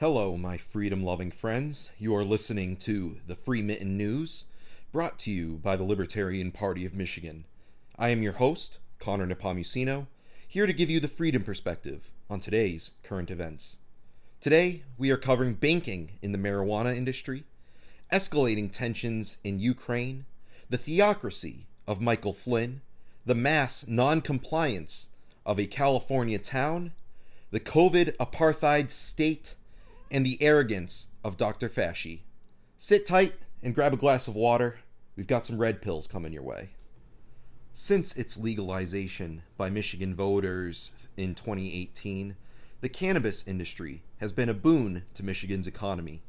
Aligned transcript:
Hello, 0.00 0.34
my 0.34 0.56
freedom 0.56 1.04
loving 1.04 1.30
friends. 1.30 1.90
You 1.98 2.16
are 2.16 2.24
listening 2.24 2.76
to 2.76 3.18
the 3.26 3.34
Free 3.34 3.60
Mitten 3.60 3.98
News, 3.98 4.46
brought 4.92 5.18
to 5.18 5.30
you 5.30 5.60
by 5.62 5.76
the 5.76 5.84
Libertarian 5.84 6.52
Party 6.52 6.86
of 6.86 6.94
Michigan. 6.94 7.44
I 7.98 8.08
am 8.08 8.22
your 8.22 8.32
host, 8.32 8.78
Connor 8.98 9.26
Nepomuceno, 9.26 10.06
here 10.48 10.66
to 10.66 10.72
give 10.72 10.88
you 10.88 11.00
the 11.00 11.06
freedom 11.06 11.42
perspective 11.42 12.10
on 12.30 12.40
today's 12.40 12.92
current 13.02 13.30
events. 13.30 13.76
Today, 14.40 14.84
we 14.96 15.10
are 15.10 15.18
covering 15.18 15.52
banking 15.52 16.12
in 16.22 16.32
the 16.32 16.38
marijuana 16.38 16.96
industry, 16.96 17.44
escalating 18.10 18.72
tensions 18.72 19.36
in 19.44 19.60
Ukraine, 19.60 20.24
the 20.70 20.78
theocracy 20.78 21.66
of 21.86 22.00
Michael 22.00 22.32
Flynn, 22.32 22.80
the 23.26 23.34
mass 23.34 23.86
non 23.86 24.22
compliance 24.22 25.10
of 25.44 25.60
a 25.60 25.66
California 25.66 26.38
town, 26.38 26.92
the 27.50 27.60
COVID 27.60 28.16
apartheid 28.16 28.90
state, 28.90 29.56
and 30.10 30.26
the 30.26 30.42
arrogance 30.42 31.08
of 31.22 31.36
Dr. 31.36 31.68
Fauci. 31.68 32.20
Sit 32.78 33.06
tight 33.06 33.34
and 33.62 33.74
grab 33.74 33.92
a 33.92 33.96
glass 33.96 34.26
of 34.26 34.34
water. 34.34 34.78
We've 35.16 35.26
got 35.26 35.46
some 35.46 35.58
red 35.58 35.82
pills 35.82 36.06
coming 36.06 36.32
your 36.32 36.42
way. 36.42 36.70
Since 37.72 38.16
its 38.16 38.36
legalization 38.36 39.42
by 39.56 39.70
Michigan 39.70 40.14
voters 40.14 41.06
in 41.16 41.34
2018, 41.34 42.36
the 42.80 42.88
cannabis 42.88 43.46
industry 43.46 44.02
has 44.18 44.32
been 44.32 44.48
a 44.48 44.54
boon 44.54 45.04
to 45.14 45.22
Michigan's 45.22 45.66
economy. 45.66 46.22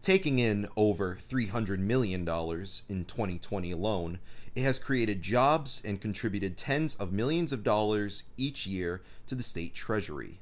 Taking 0.00 0.38
in 0.38 0.66
over 0.76 1.16
$300 1.16 1.78
million 1.78 2.20
in 2.22 3.04
2020 3.04 3.70
alone, 3.70 4.18
it 4.54 4.62
has 4.62 4.78
created 4.78 5.22
jobs 5.22 5.82
and 5.84 6.00
contributed 6.00 6.56
tens 6.56 6.94
of 6.96 7.12
millions 7.12 7.52
of 7.52 7.62
dollars 7.62 8.24
each 8.36 8.66
year 8.66 9.02
to 9.26 9.34
the 9.34 9.42
state 9.42 9.74
treasury. 9.74 10.40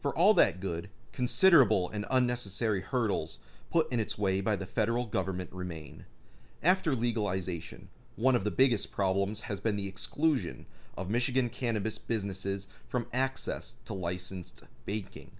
For 0.00 0.16
all 0.16 0.34
that 0.34 0.60
good, 0.60 0.88
considerable 1.16 1.88
and 1.88 2.04
unnecessary 2.10 2.82
hurdles 2.82 3.38
put 3.70 3.90
in 3.90 3.98
its 3.98 4.18
way 4.18 4.42
by 4.42 4.54
the 4.54 4.66
federal 4.66 5.06
government 5.06 5.48
remain. 5.50 6.04
After 6.62 6.94
legalization, 6.94 7.88
one 8.16 8.36
of 8.36 8.44
the 8.44 8.50
biggest 8.50 8.92
problems 8.92 9.40
has 9.40 9.58
been 9.58 9.76
the 9.76 9.88
exclusion 9.88 10.66
of 10.94 11.08
Michigan 11.08 11.48
cannabis 11.48 11.96
businesses 11.96 12.68
from 12.86 13.06
access 13.14 13.78
to 13.86 13.94
licensed 13.94 14.64
banking. 14.84 15.30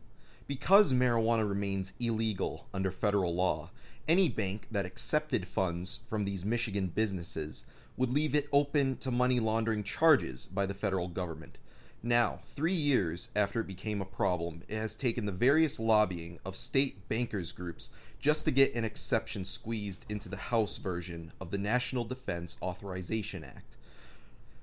Because 0.46 0.94
marijuana 0.94 1.46
remains 1.46 1.92
illegal 2.00 2.68
under 2.72 2.90
federal 2.90 3.34
law, 3.34 3.68
any 4.08 4.30
bank 4.30 4.68
that 4.70 4.86
accepted 4.86 5.46
funds 5.46 6.00
from 6.08 6.24
these 6.24 6.42
Michigan 6.42 6.86
businesses 6.86 7.66
would 7.98 8.10
leave 8.10 8.34
it 8.34 8.48
open 8.50 8.96
to 8.96 9.10
money 9.10 9.40
laundering 9.40 9.82
charges 9.82 10.46
by 10.46 10.64
the 10.64 10.72
federal 10.72 11.08
government, 11.08 11.58
now, 12.06 12.38
three 12.44 12.72
years 12.72 13.30
after 13.34 13.60
it 13.60 13.66
became 13.66 14.00
a 14.00 14.06
problem, 14.06 14.62
it 14.68 14.76
has 14.76 14.94
taken 14.94 15.26
the 15.26 15.32
various 15.32 15.80
lobbying 15.80 16.38
of 16.44 16.54
state 16.54 17.08
bankers 17.08 17.52
groups 17.52 17.90
just 18.20 18.44
to 18.44 18.50
get 18.50 18.74
an 18.74 18.84
exception 18.84 19.44
squeezed 19.44 20.10
into 20.10 20.28
the 20.28 20.36
House 20.36 20.78
version 20.78 21.32
of 21.40 21.50
the 21.50 21.58
National 21.58 22.04
Defense 22.04 22.58
Authorization 22.62 23.42
Act. 23.42 23.76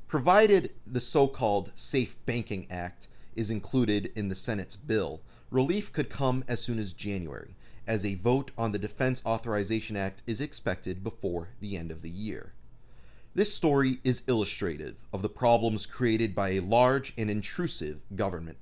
Provided 0.08 0.72
the 0.88 1.02
so 1.02 1.28
called 1.28 1.72
Safe 1.76 2.16
Banking 2.26 2.66
Act 2.70 3.08
is 3.36 3.50
included 3.50 4.12
in 4.16 4.30
the 4.30 4.36
Senate's 4.36 4.76
bill, 4.76 5.22
relief 5.52 5.92
could 5.92 6.10
come 6.10 6.44
as 6.48 6.62
soon 6.62 6.80
as 6.80 6.94
January, 6.94 7.56
as 7.86 8.06
a 8.06 8.16
vote 8.16 8.52
on 8.58 8.72
the 8.72 8.80
Defense 8.80 9.22
Authorization 9.26 9.98
Act 9.98 10.24
is 10.26 10.40
expected 10.40 11.04
before 11.04 11.50
the 11.60 11.76
end 11.76 11.92
of 11.92 12.02
the 12.02 12.10
year. 12.10 12.53
This 13.36 13.52
story 13.52 13.98
is 14.04 14.22
illustrative 14.28 14.96
of 15.12 15.24
the 15.24 15.30
problems 15.30 15.88
created 15.88 16.36
by 16.36 16.50
a 16.50 16.60
large 16.60 17.14
and 17.18 17.32
intrusive 17.32 18.02
government. 18.16 18.60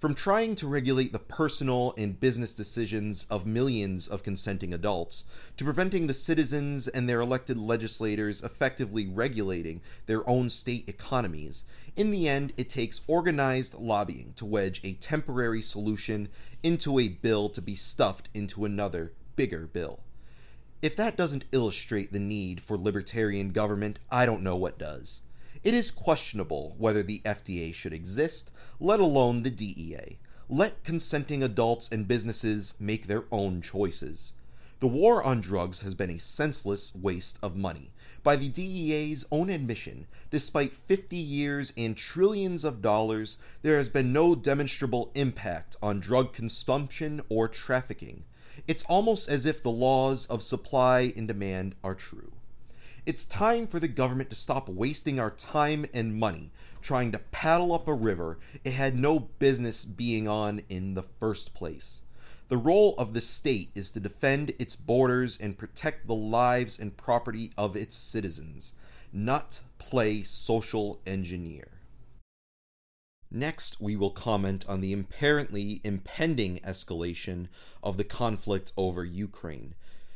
From 0.00 0.14
trying 0.14 0.54
to 0.54 0.66
regulate 0.66 1.12
the 1.12 1.18
personal 1.18 1.92
and 1.98 2.18
business 2.18 2.54
decisions 2.54 3.26
of 3.28 3.44
millions 3.44 4.08
of 4.08 4.22
consenting 4.22 4.72
adults, 4.72 5.24
to 5.58 5.64
preventing 5.64 6.06
the 6.06 6.14
citizens 6.14 6.88
and 6.88 7.06
their 7.06 7.20
elected 7.20 7.58
legislators 7.58 8.42
effectively 8.42 9.06
regulating 9.06 9.82
their 10.06 10.26
own 10.26 10.48
state 10.48 10.88
economies, 10.88 11.64
in 11.94 12.10
the 12.10 12.26
end, 12.26 12.54
it 12.56 12.70
takes 12.70 13.02
organized 13.06 13.74
lobbying 13.74 14.32
to 14.36 14.46
wedge 14.46 14.80
a 14.82 14.94
temporary 14.94 15.60
solution 15.60 16.28
into 16.62 16.98
a 16.98 17.08
bill 17.08 17.50
to 17.50 17.60
be 17.60 17.74
stuffed 17.74 18.30
into 18.32 18.64
another, 18.64 19.12
bigger 19.36 19.66
bill. 19.66 20.00
If 20.82 20.94
that 20.96 21.16
doesn't 21.16 21.46
illustrate 21.52 22.12
the 22.12 22.18
need 22.18 22.60
for 22.60 22.76
libertarian 22.76 23.50
government, 23.50 23.98
I 24.10 24.26
don't 24.26 24.42
know 24.42 24.56
what 24.56 24.78
does. 24.78 25.22
It 25.64 25.72
is 25.72 25.90
questionable 25.90 26.74
whether 26.78 27.02
the 27.02 27.22
FDA 27.24 27.72
should 27.72 27.94
exist, 27.94 28.52
let 28.78 29.00
alone 29.00 29.42
the 29.42 29.50
DEA. 29.50 30.18
Let 30.48 30.84
consenting 30.84 31.42
adults 31.42 31.90
and 31.90 32.06
businesses 32.06 32.74
make 32.78 33.06
their 33.06 33.24
own 33.32 33.62
choices. 33.62 34.34
The 34.78 34.86
war 34.86 35.22
on 35.22 35.40
drugs 35.40 35.80
has 35.80 35.94
been 35.94 36.10
a 36.10 36.20
senseless 36.20 36.94
waste 36.94 37.38
of 37.42 37.56
money. 37.56 37.90
By 38.22 38.36
the 38.36 38.50
DEA's 38.50 39.24
own 39.32 39.48
admission, 39.48 40.06
despite 40.30 40.76
50 40.76 41.16
years 41.16 41.72
and 41.76 41.96
trillions 41.96 42.64
of 42.64 42.82
dollars, 42.82 43.38
there 43.62 43.78
has 43.78 43.88
been 43.88 44.12
no 44.12 44.34
demonstrable 44.34 45.10
impact 45.14 45.76
on 45.82 46.00
drug 46.00 46.34
consumption 46.34 47.22
or 47.30 47.48
trafficking. 47.48 48.24
It's 48.68 48.84
almost 48.84 49.28
as 49.28 49.46
if 49.46 49.62
the 49.62 49.70
laws 49.70 50.26
of 50.26 50.42
supply 50.42 51.12
and 51.16 51.28
demand 51.28 51.76
are 51.84 51.94
true. 51.94 52.32
It's 53.04 53.24
time 53.24 53.68
for 53.68 53.78
the 53.78 53.86
government 53.86 54.30
to 54.30 54.36
stop 54.36 54.68
wasting 54.68 55.20
our 55.20 55.30
time 55.30 55.86
and 55.94 56.16
money 56.16 56.50
trying 56.82 57.12
to 57.12 57.18
paddle 57.18 57.72
up 57.72 57.86
a 57.86 57.94
river 57.94 58.38
it 58.64 58.72
had 58.72 58.96
no 58.96 59.18
business 59.18 59.84
being 59.84 60.26
on 60.26 60.62
in 60.68 60.94
the 60.94 61.02
first 61.02 61.54
place. 61.54 62.02
The 62.48 62.56
role 62.56 62.94
of 62.98 63.12
the 63.12 63.20
state 63.20 63.70
is 63.76 63.92
to 63.92 64.00
defend 64.00 64.52
its 64.58 64.74
borders 64.74 65.38
and 65.40 65.58
protect 65.58 66.06
the 66.06 66.14
lives 66.14 66.78
and 66.78 66.96
property 66.96 67.52
of 67.56 67.76
its 67.76 67.94
citizens, 67.94 68.74
not 69.12 69.60
play 69.78 70.22
social 70.22 71.00
engineer. 71.06 71.75
Next, 73.36 73.82
we 73.82 73.96
will 73.96 74.12
comment 74.12 74.64
on 74.66 74.80
the 74.80 74.94
apparently 74.94 75.82
impending 75.84 76.58
escalation 76.60 77.48
of 77.82 77.98
the 77.98 78.02
conflict 78.02 78.72
over 78.78 79.04
Ukraine. 79.04 79.74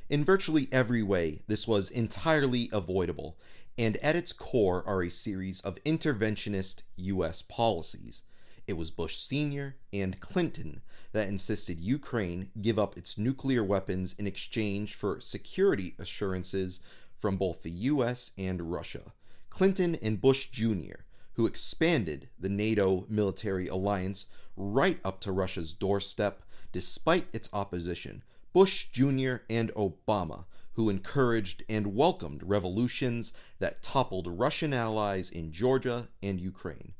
In 0.08 0.24
virtually 0.24 0.68
every 0.72 1.02
way, 1.02 1.42
this 1.46 1.68
was 1.68 1.90
entirely 1.90 2.70
avoidable, 2.72 3.36
and 3.76 3.98
at 3.98 4.16
its 4.16 4.32
core 4.32 4.82
are 4.86 5.02
a 5.02 5.10
series 5.10 5.60
of 5.60 5.84
interventionist 5.84 6.80
U.S. 6.96 7.42
policies. 7.42 8.22
It 8.66 8.78
was 8.78 8.90
Bush 8.90 9.18
Sr. 9.18 9.76
and 9.92 10.18
Clinton 10.20 10.80
that 11.12 11.28
insisted 11.28 11.78
Ukraine 11.78 12.50
give 12.58 12.78
up 12.78 12.96
its 12.96 13.18
nuclear 13.18 13.62
weapons 13.62 14.14
in 14.18 14.26
exchange 14.26 14.94
for 14.94 15.20
security 15.20 15.94
assurances 15.98 16.80
from 17.18 17.36
both 17.36 17.64
the 17.64 17.70
U.S. 17.70 18.32
and 18.38 18.72
Russia. 18.72 19.12
Clinton 19.50 19.94
and 19.96 20.22
Bush 20.22 20.48
Jr 20.48 21.02
who 21.34 21.46
expanded 21.46 22.28
the 22.38 22.48
NATO 22.48 23.06
military 23.08 23.66
alliance 23.66 24.26
right 24.56 24.98
up 25.04 25.20
to 25.20 25.32
Russia's 25.32 25.72
doorstep 25.72 26.42
despite 26.72 27.26
its 27.32 27.48
opposition, 27.52 28.22
Bush 28.52 28.88
Jr. 28.92 29.36
and 29.48 29.72
Obama, 29.74 30.44
who 30.74 30.88
encouraged 30.88 31.64
and 31.68 31.94
welcomed 31.94 32.42
revolutions 32.42 33.32
that 33.58 33.82
toppled 33.82 34.26
Russian 34.26 34.72
allies 34.72 35.30
in 35.30 35.52
Georgia 35.52 36.08
and 36.22 36.40
Ukraine. 36.40 36.94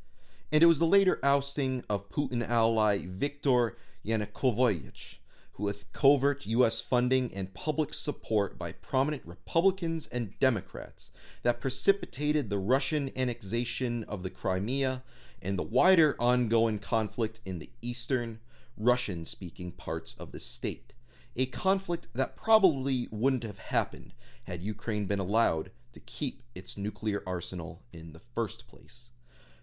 And 0.53 0.63
it 0.63 0.67
was 0.67 0.81
the 0.81 0.87
later 0.87 1.21
ousting 1.23 1.85
of 1.89 2.11
Putin 2.11 2.47
ally 2.49 3.07
Viktor 3.07 3.77
Yanukovych 4.05 5.20
with 5.61 5.93
covert 5.93 6.47
U.S. 6.47 6.81
funding 6.81 7.33
and 7.35 7.55
public 7.55 7.95
support 7.95 8.59
by 8.59 8.73
prominent 8.73 9.23
Republicans 9.25 10.07
and 10.07 10.39
Democrats 10.41 11.13
that 11.43 11.61
precipitated 11.61 12.49
the 12.49 12.59
Russian 12.59 13.11
annexation 13.17 14.05
of 14.05 14.23
the 14.23 14.31
Crimea 14.31 15.03
and 15.43 15.59
the 15.59 15.63
wider 15.63 16.17
ongoing 16.19 16.79
conflict 16.79 17.41
in 17.45 17.59
the 17.59 17.71
eastern, 17.83 18.41
Russian 18.77 19.25
speaking 19.25 19.73
parts 19.73 20.15
of 20.15 20.33
the 20.33 20.41
state. 20.41 20.93
A 21.37 21.47
conflict 21.47 22.09
that 22.15 22.37
probably 22.37 23.09
wouldn't 23.11 23.45
have 23.45 23.59
happened 23.59 24.15
had 24.45 24.63
Ukraine 24.63 25.07
been 25.07 25.21
allowed 25.21 25.71
to 25.93 26.01
keep 26.01 26.43
its 26.55 26.77
nuclear 26.77 27.23
arsenal 27.27 27.83
in 27.93 28.13
the 28.13 28.21
first 28.35 28.67
place. 28.67 29.11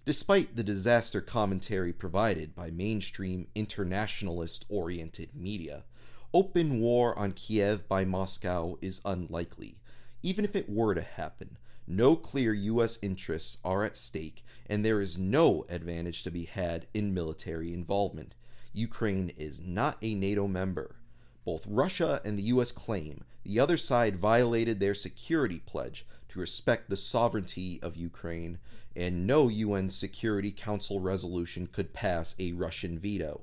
Despite 0.08 0.56
the 0.56 0.64
disaster 0.64 1.20
commentary 1.20 1.92
provided 1.92 2.56
by 2.56 2.72
mainstream 2.72 3.48
internationalist 3.54 4.64
oriented 4.70 5.36
media, 5.36 5.84
open 6.34 6.80
war 6.80 7.14
on 7.20 7.34
Kiev 7.34 7.90
by 7.90 8.06
Moscow 8.06 8.78
is 8.82 9.02
unlikely. 9.04 9.80
Even 10.24 10.46
if 10.46 10.56
it 10.56 10.70
were 10.70 10.96
to 10.96 11.02
happen, 11.02 11.58
no 11.86 12.16
clear 12.16 12.54
U.S. 12.54 12.98
interests 13.02 13.58
are 13.66 13.84
at 13.84 13.98
stake, 13.98 14.46
and 14.66 14.86
there 14.86 15.02
is 15.02 15.18
no 15.18 15.66
advantage 15.68 16.24
to 16.24 16.32
be 16.32 16.46
had 16.46 16.88
in 16.94 17.14
military 17.14 17.74
involvement. 17.74 18.34
Ukraine 18.72 19.34
is 19.36 19.60
not 19.60 19.98
a 20.02 20.16
NATO 20.16 20.48
member. 20.48 20.96
Both 21.44 21.68
Russia 21.68 22.22
and 22.24 22.40
the 22.40 22.44
U.S. 22.44 22.72
claim 22.72 23.26
the 23.44 23.60
other 23.60 23.76
side 23.76 24.16
violated 24.16 24.80
their 24.80 24.96
security 24.96 25.60
pledge 25.66 26.06
respect 26.38 26.90
the 26.90 26.96
sovereignty 26.96 27.80
of 27.82 27.96
Ukraine 27.96 28.60
and 28.96 29.28
no 29.28 29.48
UN 29.48 29.90
Security 29.90 30.52
Council 30.52 31.00
resolution 31.00 31.68
could 31.68 31.94
pass 31.94 32.36
a 32.40 32.54
Russian 32.54 32.98
veto. 32.98 33.42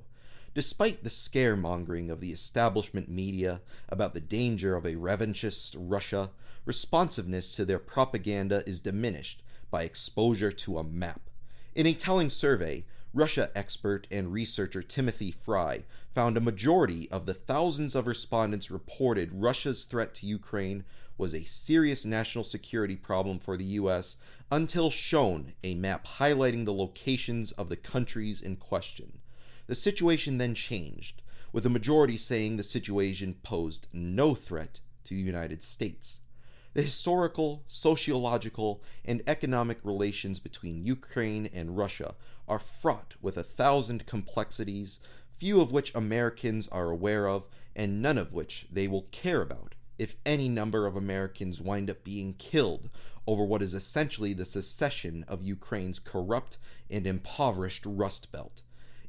Despite 0.53 1.03
the 1.03 1.09
scaremongering 1.09 2.09
of 2.09 2.21
the 2.21 2.31
establishment 2.31 3.09
media 3.09 3.61
about 3.89 4.13
the 4.13 4.21
danger 4.21 4.75
of 4.75 4.85
a 4.85 4.95
revanchist 4.95 5.75
Russia, 5.77 6.31
responsiveness 6.65 7.51
to 7.51 7.65
their 7.65 7.79
propaganda 7.79 8.63
is 8.65 8.81
diminished 8.81 9.43
by 9.69 9.83
exposure 9.83 10.51
to 10.51 10.77
a 10.77 10.83
map. 10.83 11.29
In 11.75 11.85
a 11.85 11.93
telling 11.93 12.29
survey, 12.29 12.85
Russia 13.13 13.49
expert 13.55 14.07
and 14.11 14.33
researcher 14.33 14.81
Timothy 14.81 15.31
Frye 15.31 15.83
found 16.13 16.35
a 16.35 16.41
majority 16.41 17.09
of 17.11 17.25
the 17.25 17.33
thousands 17.33 17.95
of 17.95 18.07
respondents 18.07 18.69
reported 18.69 19.31
Russia's 19.33 19.85
threat 19.85 20.13
to 20.15 20.25
Ukraine 20.27 20.83
was 21.17 21.33
a 21.33 21.43
serious 21.43 22.05
national 22.05 22.43
security 22.43 22.95
problem 22.95 23.39
for 23.39 23.55
the 23.55 23.65
US 23.65 24.17
until 24.51 24.89
shown 24.89 25.53
a 25.63 25.75
map 25.75 26.05
highlighting 26.05 26.65
the 26.65 26.73
locations 26.73 27.51
of 27.53 27.69
the 27.69 27.77
countries 27.77 28.41
in 28.41 28.57
question. 28.57 29.19
The 29.67 29.75
situation 29.75 30.37
then 30.37 30.53
changed, 30.53 31.21
with 31.53 31.65
a 31.65 31.69
majority 31.69 32.17
saying 32.17 32.57
the 32.57 32.63
situation 32.63 33.35
posed 33.43 33.87
no 33.93 34.35
threat 34.35 34.81
to 35.05 35.13
the 35.13 35.21
United 35.21 35.63
States. 35.63 36.19
The 36.73 36.81
historical, 36.81 37.63
sociological, 37.67 38.83
and 39.05 39.23
economic 39.25 39.79
relations 39.83 40.39
between 40.39 40.83
Ukraine 40.83 41.49
and 41.53 41.77
Russia 41.77 42.15
are 42.47 42.59
fraught 42.59 43.13
with 43.21 43.37
a 43.37 43.43
thousand 43.43 44.05
complexities, 44.05 44.99
few 45.37 45.61
of 45.61 45.71
which 45.71 45.95
Americans 45.95 46.67
are 46.67 46.89
aware 46.89 47.29
of, 47.29 47.47
and 47.73 48.01
none 48.01 48.17
of 48.17 48.33
which 48.33 48.67
they 48.69 48.89
will 48.89 49.03
care 49.11 49.41
about 49.41 49.74
if 49.97 50.15
any 50.25 50.49
number 50.49 50.85
of 50.85 50.95
Americans 50.95 51.61
wind 51.61 51.89
up 51.89 52.03
being 52.03 52.33
killed 52.33 52.89
over 53.27 53.43
what 53.43 53.61
is 53.61 53.73
essentially 53.73 54.33
the 54.33 54.45
secession 54.45 55.25
of 55.27 55.43
Ukraine's 55.43 55.99
corrupt 55.99 56.57
and 56.89 57.07
impoverished 57.07 57.85
Rust 57.85 58.31
Belt. 58.31 58.61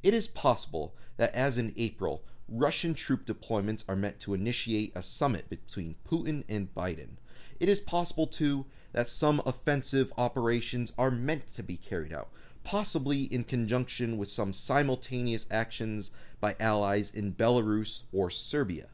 It 0.02 0.14
is 0.14 0.28
possible 0.28 0.94
that, 1.16 1.34
as 1.34 1.58
in 1.58 1.74
April, 1.76 2.22
Russian 2.48 2.94
troop 2.94 3.26
deployments 3.26 3.84
are 3.88 3.96
meant 3.96 4.20
to 4.20 4.34
initiate 4.34 4.92
a 4.94 5.02
summit 5.02 5.50
between 5.50 5.96
Putin 6.08 6.44
and 6.48 6.72
Biden. 6.74 7.16
It 7.58 7.68
is 7.68 7.80
possible, 7.80 8.26
too, 8.26 8.66
that 8.92 9.08
some 9.08 9.42
offensive 9.44 10.12
operations 10.16 10.92
are 10.96 11.10
meant 11.10 11.52
to 11.54 11.62
be 11.62 11.76
carried 11.76 12.12
out, 12.12 12.28
possibly 12.64 13.22
in 13.22 13.44
conjunction 13.44 14.16
with 14.16 14.28
some 14.28 14.52
simultaneous 14.52 15.46
actions 15.50 16.10
by 16.40 16.54
allies 16.60 17.10
in 17.10 17.32
Belarus 17.32 18.02
or 18.12 18.30
Serbia. 18.30 18.88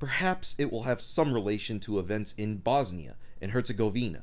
Perhaps 0.00 0.56
it 0.58 0.72
will 0.72 0.84
have 0.84 1.02
some 1.02 1.34
relation 1.34 1.78
to 1.80 1.98
events 1.98 2.34
in 2.38 2.56
Bosnia 2.56 3.16
and 3.40 3.52
Herzegovina. 3.52 4.22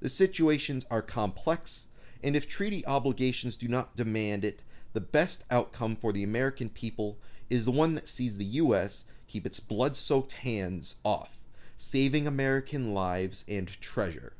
The 0.00 0.08
situations 0.08 0.86
are 0.92 1.02
complex, 1.02 1.88
and 2.22 2.36
if 2.36 2.48
treaty 2.48 2.86
obligations 2.86 3.56
do 3.56 3.66
not 3.66 3.96
demand 3.96 4.44
it, 4.44 4.62
the 4.92 5.00
best 5.00 5.44
outcome 5.50 5.96
for 5.96 6.12
the 6.12 6.22
American 6.22 6.68
people 6.68 7.18
is 7.50 7.64
the 7.64 7.72
one 7.72 7.96
that 7.96 8.08
sees 8.08 8.38
the 8.38 8.44
U.S. 8.44 9.06
keep 9.26 9.44
its 9.44 9.58
blood 9.58 9.96
soaked 9.96 10.34
hands 10.34 10.96
off, 11.04 11.36
saving 11.76 12.28
American 12.28 12.94
lives 12.94 13.44
and 13.48 13.68
treasure. 13.80 14.34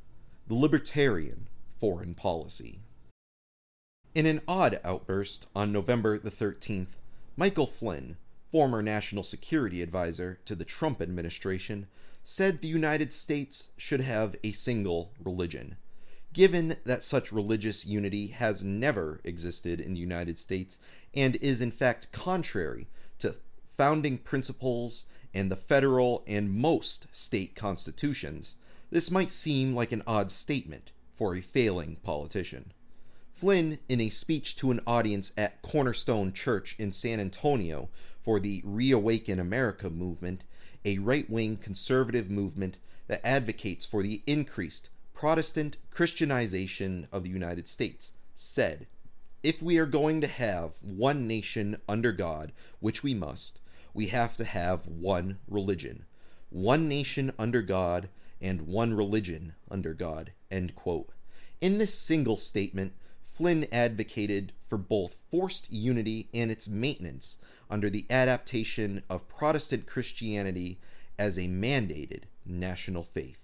The 0.47 0.55
libertarian 0.55 1.49
foreign 1.81 2.15
policy. 2.15 2.79
In 4.15 4.27
an 4.27 4.43
odd 4.47 4.79
outburst 4.85 5.49
on 5.57 5.73
November 5.73 6.19
the 6.19 6.31
13th, 6.31 6.95
Michael 7.37 7.67
Flynn, 7.67 8.17
former 8.51 8.83
national 8.83 9.23
security 9.23 9.83
advisor 9.83 10.39
to 10.45 10.55
the 10.55 10.65
Trump 10.65 11.01
administration, 11.03 11.87
said 12.25 12.61
the 12.61 12.69
United 12.69 13.13
States 13.13 13.71
should 13.77 14.01
have 14.01 14.37
a 14.43 14.53
single 14.53 15.13
religion 15.23 15.77
given 16.33 16.77
that 16.85 17.05
such 17.05 17.33
religious 17.33 17.87
unity 17.87 18.29
has 18.29 18.63
never 18.63 19.21
existed 19.25 19.81
in 19.81 19.95
the 19.95 20.01
United 20.01 20.39
States 20.39 20.79
and 21.15 21.37
is 21.37 21.61
in 21.61 21.71
fact 21.71 22.13
contrary 22.13 22.87
to 23.19 23.35
founding 23.77 24.19
principles 24.19 25.07
and 25.35 25.51
the 25.51 25.57
federal 25.57 26.23
and 26.27 26.53
most 26.53 27.07
state 27.11 27.55
constitutions, 27.55 28.57
this 28.91 29.11
might 29.11 29.31
seem 29.31 29.75
like 29.75 29.93
an 29.93 30.03
odd 30.07 30.31
statement 30.31 30.93
for 31.15 31.35
a 31.35 31.41
failing 31.41 31.97
politician. 32.03 32.73
Flynn, 33.33 33.79
in 33.89 34.01
a 34.01 34.11
speech 34.11 34.57
to 34.57 34.71
an 34.71 34.81
audience 34.87 35.33
at 35.37 35.63
Cornerstone 35.63 36.33
Church 36.33 36.75
in 36.79 36.91
San 36.91 37.21
Antonio 37.21 37.89
for 38.29 38.39
the 38.39 38.61
Reawaken 38.63 39.41
America 39.41 39.89
movement, 39.89 40.45
a 40.85 40.99
right 40.99 41.31
wing 41.31 41.57
conservative 41.57 42.29
movement 42.29 42.77
that 43.07 43.27
advocates 43.27 43.87
for 43.87 44.03
the 44.03 44.21
increased 44.27 44.91
Protestant 45.15 45.79
Christianization 45.91 47.09
of 47.11 47.23
the 47.25 47.31
United 47.31 47.67
States, 47.67 48.13
said, 48.35 48.87
If 49.43 49.63
we 49.63 49.79
are 49.79 49.87
going 49.87 50.21
to 50.21 50.27
have 50.27 50.73
one 50.83 51.27
nation 51.27 51.79
under 51.89 52.13
God, 52.13 52.53
which 52.81 53.03
we 53.03 53.15
must, 53.15 53.63
we 53.95 54.09
have 54.09 54.37
to 54.37 54.45
have 54.45 54.87
one 54.87 55.39
religion. 55.49 56.05
One 56.51 56.87
nation 56.87 57.33
under 57.39 57.63
God 57.63 58.11
and 58.43 58.67
one 58.67 58.93
religion 58.93 59.55
under 59.71 59.95
God. 59.95 60.33
End 60.51 60.75
quote. 60.75 61.09
In 61.63 61.79
this 61.79 61.99
single 61.99 62.37
statement, 62.37 62.93
Flynn 63.25 63.67
advocated 63.73 64.53
for 64.69 64.77
both 64.77 65.17
forced 65.31 65.73
unity 65.73 66.29
and 66.35 66.51
its 66.51 66.69
maintenance 66.69 67.39
under 67.71 67.91
the 67.91 68.07
adaptation 68.11 69.03
of 69.09 69.29
Protestant 69.29 69.87
Christianity 69.87 70.79
as 71.19 71.37
a 71.37 71.49
mandated 71.49 72.23
national 72.47 73.03
faith. 73.03 73.39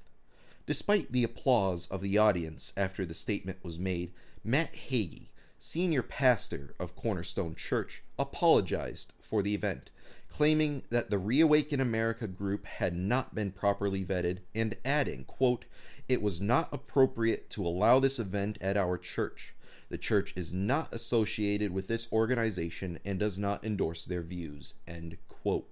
Despite 0.67 1.12
the 1.12 1.25
applause 1.25 1.87
of 1.88 2.00
the 2.00 2.17
audience 2.17 2.73
after 2.76 3.05
the 3.05 3.15
statement 3.15 3.59
was 3.62 3.79
made, 3.79 4.12
Matt 4.43 4.73
Hagee, 4.75 5.29
senior 5.59 6.03
pastor 6.03 6.75
of 6.79 6.97
Cornerstone 6.97 7.55
Church, 7.55 8.03
apologized 8.19 9.12
for 9.21 9.43
the 9.43 9.55
event, 9.55 9.91
claiming 10.29 10.82
that 10.91 11.11
the 11.11 11.19
Reawaken 11.19 11.81
America 11.81 12.26
group 12.26 12.67
had 12.67 12.97
not 12.97 13.35
been 13.35 13.53
properly 13.53 14.05
vetted 14.05 14.38
and 14.55 14.76
adding, 14.85 15.25
quote, 15.25 15.65
"It 16.09 16.23
was 16.23 16.41
not 16.41 16.69
appropriate 16.73 17.50
to 17.50 17.67
allow 17.67 17.99
this 17.99 18.19
event 18.19 18.59
at 18.61 18.76
our 18.76 18.99
church. 18.99 19.53
The 19.88 19.98
church 19.98 20.32
is 20.36 20.52
not 20.52 20.92
associated 20.92 21.72
with 21.72 21.88
this 21.88 22.10
organization 22.12 22.98
and 23.04 23.19
does 23.19 23.38
not 23.38 23.64
endorse 23.64 24.04
their 24.04 24.22
views." 24.22 24.75
End 24.86 25.19
quote. 25.28 25.70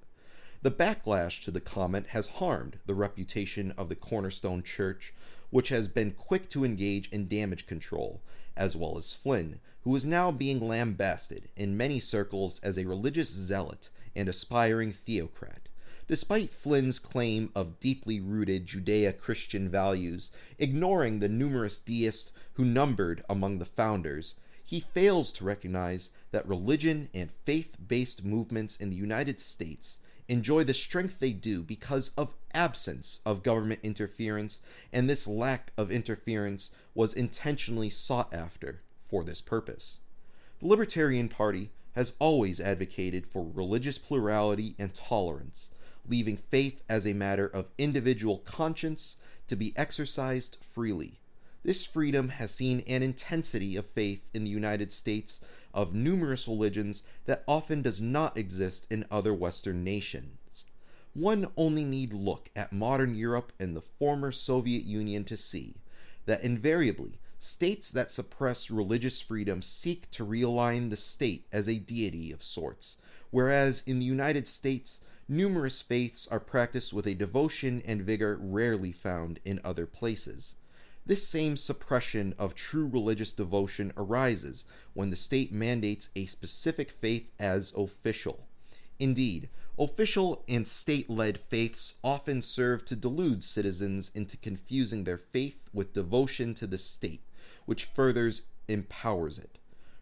The 0.62 0.70
backlash 0.70 1.43
to 1.44 1.50
the 1.50 1.61
comment 1.61 2.09
has 2.09 2.29
harmed 2.29 2.79
the 2.87 2.94
reputation 2.94 3.73
of 3.73 3.88
the 3.88 3.97
Cornerstone 3.97 4.62
Church, 4.62 5.12
which 5.50 5.70
has 5.70 5.88
been 5.88 6.12
quick 6.12 6.49
to 6.50 6.64
engage 6.64 7.09
in 7.11 7.26
damage 7.26 7.67
control, 7.67 8.23
as 8.56 8.76
well 8.76 8.97
as 8.97 9.12
Flynn, 9.12 9.59
who 9.82 9.97
is 9.97 10.06
now 10.06 10.31
being 10.31 10.61
lambasted 10.61 11.49
in 11.56 11.76
many 11.76 11.99
circles 11.99 12.61
as 12.61 12.79
a 12.79 12.85
religious 12.85 13.29
zealot 13.29 13.91
and 14.15 14.29
aspiring 14.29 14.93
theocrat. 14.93 15.62
Despite 16.12 16.53
Flynn's 16.53 16.99
claim 16.99 17.51
of 17.55 17.81
deeply 17.81 18.20
rooted 18.20 18.67
Judeo 18.67 19.17
Christian 19.19 19.70
values, 19.70 20.31
ignoring 20.58 21.20
the 21.20 21.29
numerous 21.31 21.79
deists 21.79 22.32
who 22.53 22.67
numbered 22.67 23.25
among 23.31 23.58
the 23.58 23.65
founders, 23.65 24.34
he 24.63 24.79
fails 24.79 25.32
to 25.32 25.44
recognize 25.44 26.10
that 26.31 26.46
religion 26.46 27.08
and 27.15 27.31
faith 27.46 27.79
based 27.89 28.27
movements 28.27 28.77
in 28.77 28.91
the 28.91 28.96
United 28.96 29.41
States 29.41 30.01
enjoy 30.29 30.65
the 30.65 30.75
strength 30.75 31.19
they 31.19 31.32
do 31.32 31.63
because 31.63 32.10
of 32.10 32.34
absence 32.53 33.20
of 33.25 33.43
government 33.43 33.81
interference, 33.82 34.60
and 34.93 35.08
this 35.08 35.27
lack 35.27 35.72
of 35.79 35.91
interference 35.91 36.72
was 36.94 37.15
intentionally 37.15 37.89
sought 37.89 38.34
after 38.34 38.82
for 39.08 39.25
this 39.25 39.41
purpose. 39.41 40.01
The 40.60 40.67
Libertarian 40.67 41.31
Party 41.31 41.70
has 41.93 42.17
always 42.19 42.60
advocated 42.60 43.27
for 43.27 43.51
religious 43.55 43.96
plurality 43.96 44.75
and 44.79 44.94
tolerance, 44.94 45.70
leaving 46.09 46.37
faith 46.37 46.82
as 46.89 47.06
a 47.06 47.13
matter 47.13 47.47
of 47.47 47.71
individual 47.79 48.39
conscience 48.39 49.17
to 49.47 49.56
be 49.56 49.73
exercised 49.77 50.59
freely. 50.61 51.21
This 51.65 51.87
freedom 51.87 52.31
has 52.31 52.53
seen 52.53 52.82
an 52.89 53.03
intensity 53.03 53.77
of 53.77 53.87
faith 53.87 54.27
in 54.35 54.44
the 54.44 54.51
United 54.51 54.93
States 54.93 55.41
of 55.73 55.94
numerous 55.94 56.49
religions 56.49 57.05
that 57.27 57.44
often 57.47 57.82
does 57.82 58.01
not 58.01 58.37
exist 58.37 58.87
in 58.91 59.06
other 59.11 59.32
Western 59.32 59.85
nations. 59.85 60.67
One 61.15 61.49
only 61.56 61.85
need 61.85 62.13
look 62.13 62.51
at 62.56 62.73
modern 62.73 63.15
Europe 63.15 63.53
and 63.61 63.77
the 63.77 63.82
former 63.82 64.32
Soviet 64.32 64.85
Union 64.85 65.25
to 65.25 65.37
see 65.37 65.77
that 66.27 66.43
invariably 66.43 67.19
states 67.39 67.93
that 67.93 68.11
suppress 68.11 68.71
religious 68.71 69.21
freedom 69.21 69.63
seek 69.63 70.11
to 70.13 70.25
realign 70.25 70.91
the 70.91 70.97
state 70.97 71.47
as 71.53 71.69
a 71.69 71.79
deity 71.79 72.32
of 72.32 72.43
sorts, 72.43 72.97
whereas 73.31 73.82
in 73.87 73.99
the 73.99 74.06
United 74.06 74.47
States, 74.49 75.01
numerous 75.32 75.81
faiths 75.81 76.29
are 76.29 76.39
practiced 76.39 76.93
with 76.93 77.06
a 77.06 77.15
devotion 77.15 77.82
and 77.86 78.03
vigor 78.03 78.39
rarely 78.41 78.93
found 78.93 79.41
in 79.44 79.58
other 79.65 79.86
places. 79.86 80.56
This 81.06 81.27
same 81.27 81.56
suppression 81.56 82.34
of 82.39 82.55
true 82.55 82.86
religious 82.86 83.32
devotion 83.32 83.93
arises 83.96 84.67
when 84.93 85.10
the 85.10 85.17
state 85.17 85.51
mandates 85.51 86.10
a 86.15 86.27
specific 86.27 86.91
faith 86.91 87.31
as 87.41 87.72
official. 87.74 88.46
Indeed, 89.01 89.48
official 89.79 90.44
and 90.48 90.69
state 90.69 91.08
led 91.08 91.41
faiths 91.48 91.96
often 92.05 92.43
serve 92.43 92.84
to 92.84 92.94
delude 92.94 93.43
citizens 93.43 94.12
into 94.15 94.36
confusing 94.36 95.05
their 95.05 95.19
faith 95.19 95.69
with 95.72 95.94
devotion 95.94 96.55
to 96.55 96.67
the 96.67 96.79
state, 96.79 97.22
which 97.65 97.86
furthers 97.86 98.43
empowers 98.69 99.39
it. 99.39 99.58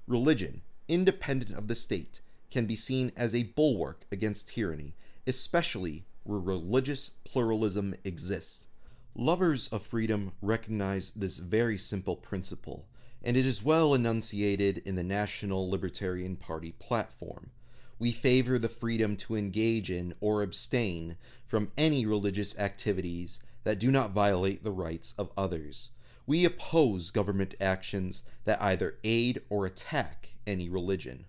Religion, 0.07 0.61
independent 0.89 1.57
of 1.57 1.69
the 1.69 1.75
state, 1.77 2.21
can 2.51 2.67
be 2.67 2.77
seen 2.77 3.13
as 3.17 3.35
a 3.35 3.45
bulwark 3.45 4.03
against 4.11 4.49
tyranny, 4.49 4.93
especially 5.27 6.05
where 6.25 6.39
religious 6.39 7.11
pluralism 7.25 7.95
exists. 8.05 8.69
Lovers 9.15 9.69
of 9.69 9.83
freedom 9.83 10.33
recognize 10.41 11.11
this 11.11 11.39
very 11.39 11.77
simple 11.77 12.17
principle, 12.17 12.87
and 13.23 13.37
it 13.37 13.45
is 13.45 13.65
well 13.65 13.93
enunciated 13.95 14.79
in 14.85 14.95
the 14.95 15.05
National 15.05 15.69
Libertarian 15.69 16.37
Party 16.37 16.73
platform. 16.79 17.51
We 17.99 18.13
favor 18.13 18.59
the 18.59 18.69
freedom 18.69 19.17
to 19.19 19.37
engage 19.37 19.91
in 19.91 20.15
or 20.21 20.43
abstain 20.43 21.17
from 21.47 21.73
any 21.77 22.07
religious 22.07 22.59
activities 22.59 23.41
that 23.65 23.79
do 23.79 23.91
not 23.91 24.13
violate 24.13 24.65
the 24.65 24.71
rights 24.71 25.15
of 25.19 25.31
others. 25.37 25.91
We 26.27 26.45
oppose 26.45 27.11
government 27.11 27.55
actions 27.61 28.23
that 28.45 28.63
either 28.63 28.99
aid 29.05 29.43
or 29.51 29.67
attack 29.67 30.31
any 30.47 30.69
religion. 30.69 31.27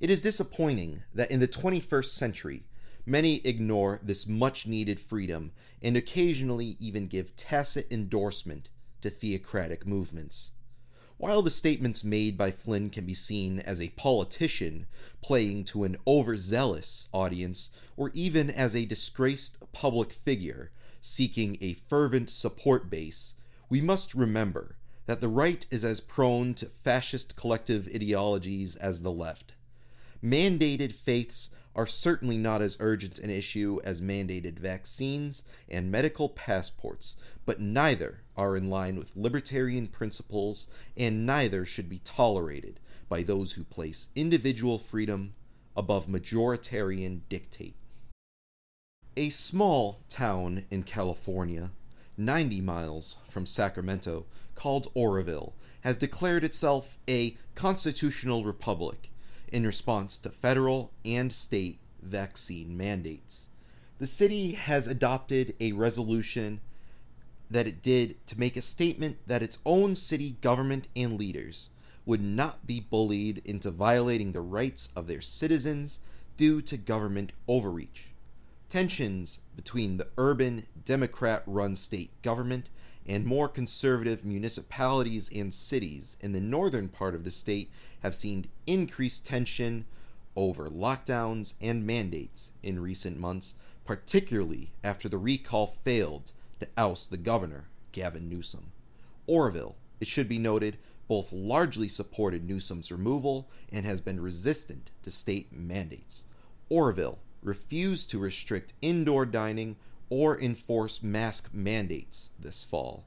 It 0.00 0.10
is 0.10 0.22
disappointing 0.22 1.02
that 1.12 1.30
in 1.30 1.40
the 1.40 1.48
21st 1.48 2.12
century, 2.12 2.62
many 3.08 3.36
ignore 3.44 4.00
this 4.02 4.26
much 4.26 4.66
needed 4.66 5.00
freedom 5.00 5.52
and 5.82 5.96
occasionally 5.96 6.76
even 6.78 7.06
give 7.06 7.34
tacit 7.36 7.86
endorsement 7.90 8.68
to 9.00 9.10
theocratic 9.10 9.86
movements. 9.86 10.52
While 11.16 11.42
the 11.42 11.50
statements 11.50 12.04
made 12.04 12.38
by 12.38 12.52
Flynn 12.52 12.90
can 12.90 13.04
be 13.04 13.14
seen 13.14 13.58
as 13.58 13.80
a 13.80 13.88
politician 13.90 14.86
playing 15.20 15.64
to 15.64 15.82
an 15.82 15.96
overzealous 16.06 17.08
audience, 17.12 17.70
or 17.96 18.12
even 18.14 18.50
as 18.50 18.76
a 18.76 18.86
disgraced 18.86 19.58
public 19.72 20.12
figure 20.12 20.70
seeking 21.00 21.56
a 21.60 21.74
fervent 21.74 22.30
support 22.30 22.88
base, 22.88 23.34
we 23.68 23.80
must 23.80 24.14
remember 24.14 24.76
that 25.06 25.20
the 25.20 25.28
right 25.28 25.66
is 25.70 25.84
as 25.84 26.00
prone 26.00 26.54
to 26.54 26.66
fascist 26.66 27.34
collective 27.34 27.88
ideologies 27.92 28.76
as 28.76 29.02
the 29.02 29.10
left. 29.10 29.54
Mandated 30.22 30.92
faiths 30.92 31.50
are 31.78 31.86
certainly 31.86 32.36
not 32.36 32.60
as 32.60 32.76
urgent 32.80 33.20
an 33.20 33.30
issue 33.30 33.78
as 33.84 34.00
mandated 34.00 34.58
vaccines 34.58 35.44
and 35.68 35.92
medical 35.92 36.28
passports, 36.28 37.14
but 37.46 37.60
neither 37.60 38.18
are 38.36 38.56
in 38.56 38.68
line 38.68 38.98
with 38.98 39.14
libertarian 39.14 39.86
principles, 39.86 40.66
and 40.96 41.24
neither 41.24 41.64
should 41.64 41.88
be 41.88 42.00
tolerated 42.00 42.80
by 43.08 43.22
those 43.22 43.52
who 43.52 43.62
place 43.62 44.08
individual 44.16 44.76
freedom 44.76 45.34
above 45.76 46.08
majoritarian 46.08 47.20
dictate. 47.28 47.76
A 49.16 49.30
small 49.30 50.00
town 50.08 50.64
in 50.72 50.82
California, 50.82 51.70
90 52.16 52.60
miles 52.60 53.18
from 53.28 53.46
Sacramento, 53.46 54.26
called 54.56 54.88
Oroville, 54.96 55.54
has 55.82 55.96
declared 55.96 56.42
itself 56.42 56.98
a 57.08 57.36
constitutional 57.54 58.42
republic 58.42 59.12
in 59.48 59.66
response 59.66 60.16
to 60.18 60.30
federal 60.30 60.90
and 61.04 61.32
state 61.32 61.78
vaccine 62.02 62.76
mandates. 62.76 63.48
The 63.98 64.06
city 64.06 64.52
has 64.52 64.86
adopted 64.86 65.54
a 65.60 65.72
resolution 65.72 66.60
that 67.50 67.66
it 67.66 67.82
did 67.82 68.24
to 68.26 68.38
make 68.38 68.56
a 68.56 68.62
statement 68.62 69.16
that 69.26 69.42
its 69.42 69.58
own 69.64 69.94
city 69.94 70.36
government 70.40 70.86
and 70.94 71.18
leaders 71.18 71.70
would 72.04 72.22
not 72.22 72.66
be 72.66 72.80
bullied 72.80 73.42
into 73.44 73.70
violating 73.70 74.32
the 74.32 74.40
rights 74.40 74.90
of 74.94 75.06
their 75.06 75.20
citizens 75.20 76.00
due 76.36 76.62
to 76.62 76.76
government 76.76 77.32
overreach. 77.46 78.08
Tensions 78.68 79.40
between 79.56 79.96
the 79.96 80.08
urban, 80.16 80.66
Democrat 80.84 81.42
run 81.46 81.74
state 81.74 82.10
government 82.22 82.68
and 83.08 83.24
more 83.24 83.48
conservative 83.48 84.24
municipalities 84.24 85.30
and 85.34 85.52
cities 85.52 86.18
in 86.20 86.32
the 86.32 86.40
northern 86.40 86.88
part 86.88 87.14
of 87.14 87.24
the 87.24 87.30
state 87.30 87.70
have 88.02 88.14
seen 88.14 88.46
increased 88.66 89.24
tension 89.24 89.86
over 90.36 90.68
lockdowns 90.68 91.54
and 91.60 91.86
mandates 91.86 92.52
in 92.62 92.80
recent 92.80 93.18
months, 93.18 93.54
particularly 93.84 94.70
after 94.84 95.08
the 95.08 95.18
recall 95.18 95.78
failed 95.82 96.32
to 96.60 96.68
oust 96.76 97.10
the 97.10 97.16
governor, 97.16 97.68
Gavin 97.92 98.28
Newsom. 98.28 98.72
Oroville, 99.26 99.76
it 100.00 100.06
should 100.06 100.28
be 100.28 100.38
noted, 100.38 100.76
both 101.08 101.32
largely 101.32 101.88
supported 101.88 102.46
Newsom's 102.46 102.92
removal 102.92 103.48
and 103.72 103.86
has 103.86 104.00
been 104.00 104.20
resistant 104.20 104.90
to 105.02 105.10
state 105.10 105.50
mandates. 105.50 106.26
Oroville 106.68 107.18
refused 107.42 108.10
to 108.10 108.18
restrict 108.18 108.74
indoor 108.82 109.24
dining 109.24 109.76
or 110.10 110.40
enforce 110.40 111.02
mask 111.02 111.50
mandates 111.52 112.30
this 112.38 112.64
fall. 112.64 113.04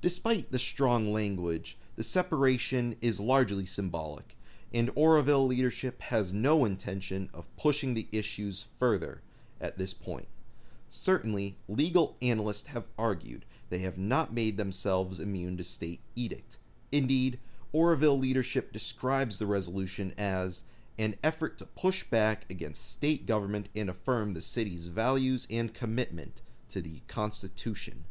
Despite 0.00 0.52
the 0.52 0.58
strong 0.58 1.12
language, 1.12 1.76
the 1.96 2.04
separation 2.04 2.96
is 3.00 3.18
largely 3.18 3.66
symbolic, 3.66 4.36
and 4.72 4.90
Oroville 4.94 5.46
leadership 5.46 6.00
has 6.02 6.32
no 6.32 6.64
intention 6.64 7.30
of 7.34 7.54
pushing 7.56 7.94
the 7.94 8.06
issues 8.12 8.68
further 8.78 9.22
at 9.60 9.78
this 9.78 9.94
point. 9.94 10.28
Certainly, 10.88 11.56
legal 11.66 12.16
analysts 12.22 12.68
have 12.68 12.86
argued 12.96 13.44
they 13.68 13.78
have 13.78 13.98
not 13.98 14.32
made 14.32 14.56
themselves 14.56 15.20
immune 15.20 15.56
to 15.56 15.64
state 15.64 16.00
edict. 16.14 16.58
Indeed, 16.92 17.38
Oroville 17.72 18.18
leadership 18.18 18.72
describes 18.72 19.38
the 19.38 19.46
resolution 19.46 20.14
as 20.16 20.64
an 20.98 21.14
effort 21.22 21.58
to 21.58 21.66
push 21.66 22.02
back 22.04 22.44
against 22.50 22.90
state 22.90 23.24
government 23.26 23.68
and 23.74 23.88
affirm 23.88 24.34
the 24.34 24.40
city's 24.40 24.86
values 24.86 25.46
and 25.50 25.72
commitment 25.72 26.42
to 26.68 26.82
the 26.82 27.00
Constitution. 27.06 28.04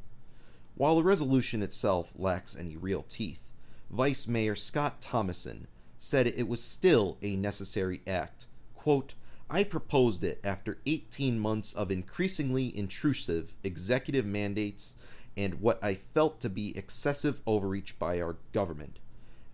While 0.76 0.98
the 0.98 1.04
resolution 1.04 1.62
itself 1.62 2.14
lacks 2.16 2.56
any 2.56 2.78
real 2.78 3.04
teeth, 3.04 3.42
Vice 3.90 4.28
Mayor 4.28 4.56
Scott 4.56 5.02
Thomason 5.02 5.68
said 5.98 6.28
it 6.28 6.48
was 6.48 6.62
still 6.62 7.18
a 7.22 7.36
necessary 7.36 8.02
act. 8.06 8.48
Quote, 8.76 9.16
I 9.50 9.64
proposed 9.64 10.24
it 10.24 10.40
after 10.44 10.78
18 10.86 11.40
months 11.40 11.74
of 11.74 11.90
increasingly 11.90 12.78
intrusive 12.78 13.54
executive 13.64 14.26
mandates 14.26 14.96
and 15.38 15.62
what 15.62 15.84
I 15.84 15.96
felt 15.96 16.40
to 16.42 16.50
be 16.50 16.78
excessive 16.78 17.42
overreach 17.48 17.98
by 17.98 18.20
our 18.22 18.38
government. 18.52 19.00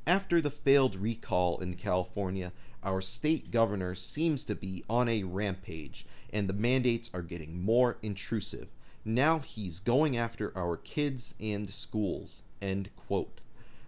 After 0.06 0.42
the 0.42 0.52
failed 0.52 0.98
recall 0.98 1.60
in 1.60 1.76
California, 1.76 2.52
our 2.84 3.00
state 3.00 3.52
governor 3.52 3.96
seems 3.96 4.44
to 4.46 4.56
be 4.56 4.84
on 4.90 5.08
a 5.08 5.24
rampage, 5.24 6.06
and 6.30 6.50
the 6.50 6.54
mandates 6.54 7.10
are 7.14 7.22
getting 7.22 7.64
more 7.64 7.98
intrusive. 8.02 8.68
Now 9.06 9.40
he's 9.40 9.80
going 9.80 10.18
after 10.18 10.52
our 10.58 10.76
kids 10.76 11.36
and 11.40 11.74
schools. 11.74 12.44
End 12.62 12.90
quote. 12.98 13.40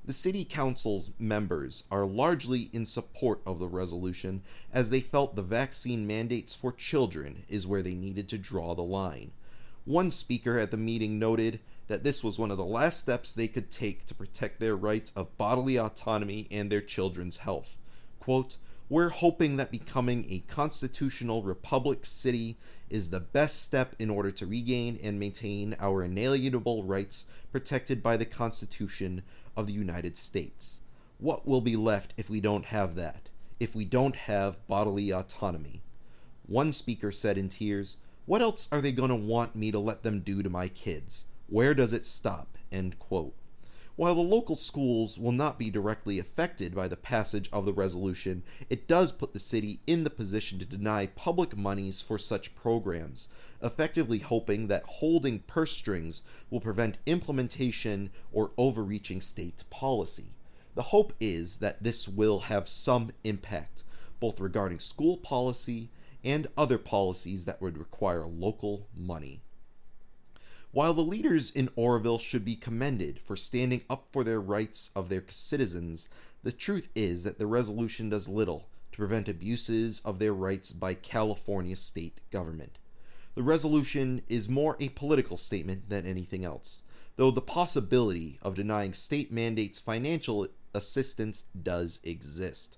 The 0.06 0.14
city 0.14 0.46
council's 0.46 1.12
members 1.20 1.84
are 1.92 2.06
largely 2.06 2.70
in 2.72 2.86
support 2.86 3.42
of 3.46 3.60
the 3.60 3.68
resolution 3.68 4.42
as 4.72 4.92
they 4.92 5.02
felt 5.02 5.36
the 5.36 5.42
vaccine 5.42 6.08
mandates 6.08 6.54
for 6.54 6.72
children 6.72 7.44
is 7.50 7.68
where 7.68 7.82
they 7.82 7.94
needed 7.94 8.30
to 8.30 8.38
draw 8.38 8.74
the 8.74 8.84
line. 8.84 9.32
One 9.84 10.12
speaker 10.12 10.58
at 10.58 10.72
the 10.72 10.78
meeting 10.78 11.20
noted 11.20 11.60
that 11.88 12.04
this 12.04 12.24
was 12.24 12.40
one 12.40 12.52
of 12.52 12.58
the 12.58 12.66
last 12.66 13.00
steps 13.00 13.34
they 13.34 13.48
could 13.48 13.70
take 13.70 14.06
to 14.06 14.16
protect 14.16 14.60
their 14.60 14.76
rights 14.76 15.12
of 15.16 15.38
bodily 15.38 15.78
autonomy 15.78 16.48
and 16.50 16.72
their 16.72 16.82
children's 16.82 17.38
health. 17.38 17.78
Quote, 18.20 18.58
we're 18.88 19.10
hoping 19.10 19.58
that 19.58 19.72
becoming 19.72 20.28
a 20.30 20.44
constitutional 20.48 21.42
republic 21.42 22.06
city 22.06 22.58
is 22.88 23.10
the 23.10 23.20
best 23.20 23.64
step 23.64 23.96
in 23.98 24.12
order 24.12 24.30
to 24.30 24.46
regain 24.46 25.00
and 25.02 25.20
maintain 25.20 25.76
our 25.80 26.04
inalienable 26.04 26.84
rights 26.84 27.26
protected 27.52 28.04
by 28.04 28.16
the 28.16 28.26
Constitution 28.26 29.24
of 29.58 29.66
the 29.66 29.74
United 29.74 30.16
States. 30.18 30.82
What 31.18 31.48
will 31.48 31.62
be 31.62 31.76
left 31.76 32.14
if 32.16 32.30
we 32.30 32.40
don't 32.40 32.66
have 32.66 32.94
that? 32.96 33.30
If 33.60 33.74
we 33.74 33.86
don't 33.86 34.16
have 34.16 34.68
bodily 34.68 35.12
autonomy? 35.12 35.82
One 36.46 36.72
speaker 36.72 37.12
said 37.12 37.40
in 37.40 37.50
tears, 37.50 37.98
What 38.28 38.42
else 38.42 38.70
are 38.72 38.82
they 38.82 38.92
going 38.92 39.10
to 39.10 39.16
want 39.16 39.56
me 39.56 39.72
to 39.72 39.80
let 39.80 40.04
them 40.04 40.20
do 40.20 40.44
to 40.44 40.50
my 40.50 40.68
kids? 40.68 41.26
Where 41.48 41.76
does 41.76 41.94
it 41.94 42.06
stop? 42.06 42.58
End 42.72 42.98
quote. 42.98 43.36
While 43.96 44.16
the 44.16 44.22
local 44.22 44.58
schools 44.58 45.18
will 45.18 45.32
not 45.32 45.58
be 45.58 45.70
directly 45.70 46.20
affected 46.20 46.76
by 46.76 46.90
the 46.90 46.98
passage 46.98 47.50
of 47.54 47.66
the 47.66 47.72
resolution, 47.72 48.44
it 48.70 48.90
does 48.90 49.14
put 49.14 49.32
the 49.32 49.40
city 49.40 49.80
in 49.88 50.04
the 50.04 50.10
position 50.10 50.60
to 50.60 50.66
deny 50.66 51.06
public 51.06 51.56
monies 51.56 52.02
for 52.02 52.18
such 52.18 52.56
programs, 52.56 53.30
effectively 53.62 54.20
hoping 54.20 54.68
that 54.68 54.84
holding 54.84 55.40
purse 55.40 55.72
strings 55.72 56.24
will 56.50 56.60
prevent 56.60 56.98
implementation 57.06 58.10
or 58.34 58.52
overreaching 58.58 59.22
state 59.22 59.64
policy. 59.70 60.34
The 60.74 60.84
hope 60.84 61.14
is 61.22 61.60
that 61.60 61.84
this 61.84 62.06
will 62.10 62.40
have 62.40 62.68
some 62.68 63.12
impact, 63.24 63.86
both 64.20 64.42
regarding 64.42 64.80
school 64.80 65.16
policy 65.16 65.90
and 66.22 66.48
other 66.58 66.80
policies 66.80 67.46
that 67.46 67.62
would 67.62 67.78
require 67.78 68.26
local 68.26 68.90
money. 68.94 69.45
While 70.76 70.94
the 70.94 71.04
leaders 71.04 71.52
in 71.52 71.70
Oroville 71.78 72.18
should 72.18 72.44
be 72.44 72.58
commended 72.58 73.22
for 73.22 73.38
standing 73.38 73.84
up 73.90 74.10
for 74.12 74.26
their 74.26 74.42
rights 74.42 74.92
of 74.94 75.08
their 75.08 75.24
citizens, 75.30 76.10
the 76.44 76.52
truth 76.52 76.90
is 76.94 77.24
that 77.24 77.40
the 77.40 77.48
resolution 77.48 78.10
does 78.10 78.28
little 78.28 78.68
to 78.92 78.98
prevent 78.98 79.30
abuses 79.30 80.02
of 80.04 80.20
their 80.20 80.34
rights 80.34 80.74
by 80.74 80.94
California 80.94 81.78
state 81.78 82.20
government. 82.30 82.78
The 83.36 83.42
resolution 83.42 84.22
is 84.28 84.50
more 84.50 84.76
a 84.82 84.90
political 84.90 85.38
statement 85.38 85.88
than 85.88 86.06
anything 86.06 86.44
else, 86.44 86.82
though 87.16 87.32
the 87.32 87.40
possibility 87.40 88.38
of 88.42 88.56
denying 88.56 88.92
state 88.92 89.32
mandates 89.32 89.80
financial 89.80 90.50
assistance 90.74 91.46
does 91.64 92.02
exist. 92.04 92.78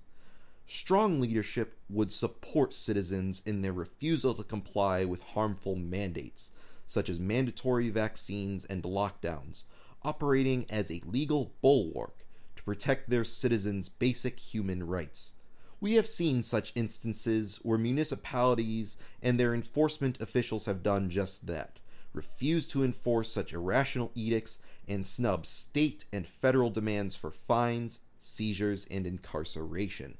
Strong 0.67 1.19
leadership 1.19 1.79
would 1.89 2.11
support 2.11 2.75
citizens 2.75 3.41
in 3.43 3.63
their 3.63 3.73
refusal 3.73 4.35
to 4.35 4.43
comply 4.43 5.03
with 5.03 5.23
harmful 5.33 5.75
mandates, 5.75 6.51
such 6.87 7.09
as 7.09 7.19
mandatory 7.19 7.89
vaccines 7.89 8.65
and 8.65 8.81
lockdowns, 8.83 9.65
operating 10.03 10.65
as 10.69 10.89
a 10.89 11.01
legal 11.05 11.53
bulwark 11.61 12.25
to 12.55 12.63
protect 12.63 13.09
their 13.09 13.23
citizens' 13.23 13.89
basic 13.89 14.39
human 14.39 14.87
rights. 14.87 15.33
We 15.79 15.93
have 15.93 16.07
seen 16.07 16.41
such 16.41 16.71
instances 16.73 17.59
where 17.61 17.77
municipalities 17.77 18.97
and 19.21 19.39
their 19.39 19.53
enforcement 19.53 20.19
officials 20.19 20.65
have 20.65 20.81
done 20.81 21.11
just 21.11 21.45
that 21.45 21.79
refuse 22.13 22.67
to 22.67 22.83
enforce 22.83 23.31
such 23.31 23.53
irrational 23.53 24.11
edicts 24.15 24.59
and 24.87 25.05
snub 25.05 25.45
state 25.45 26.05
and 26.11 26.27
federal 26.27 26.69
demands 26.69 27.15
for 27.15 27.29
fines, 27.29 28.01
seizures, 28.19 28.87
and 28.89 29.05
incarceration. 29.05 30.17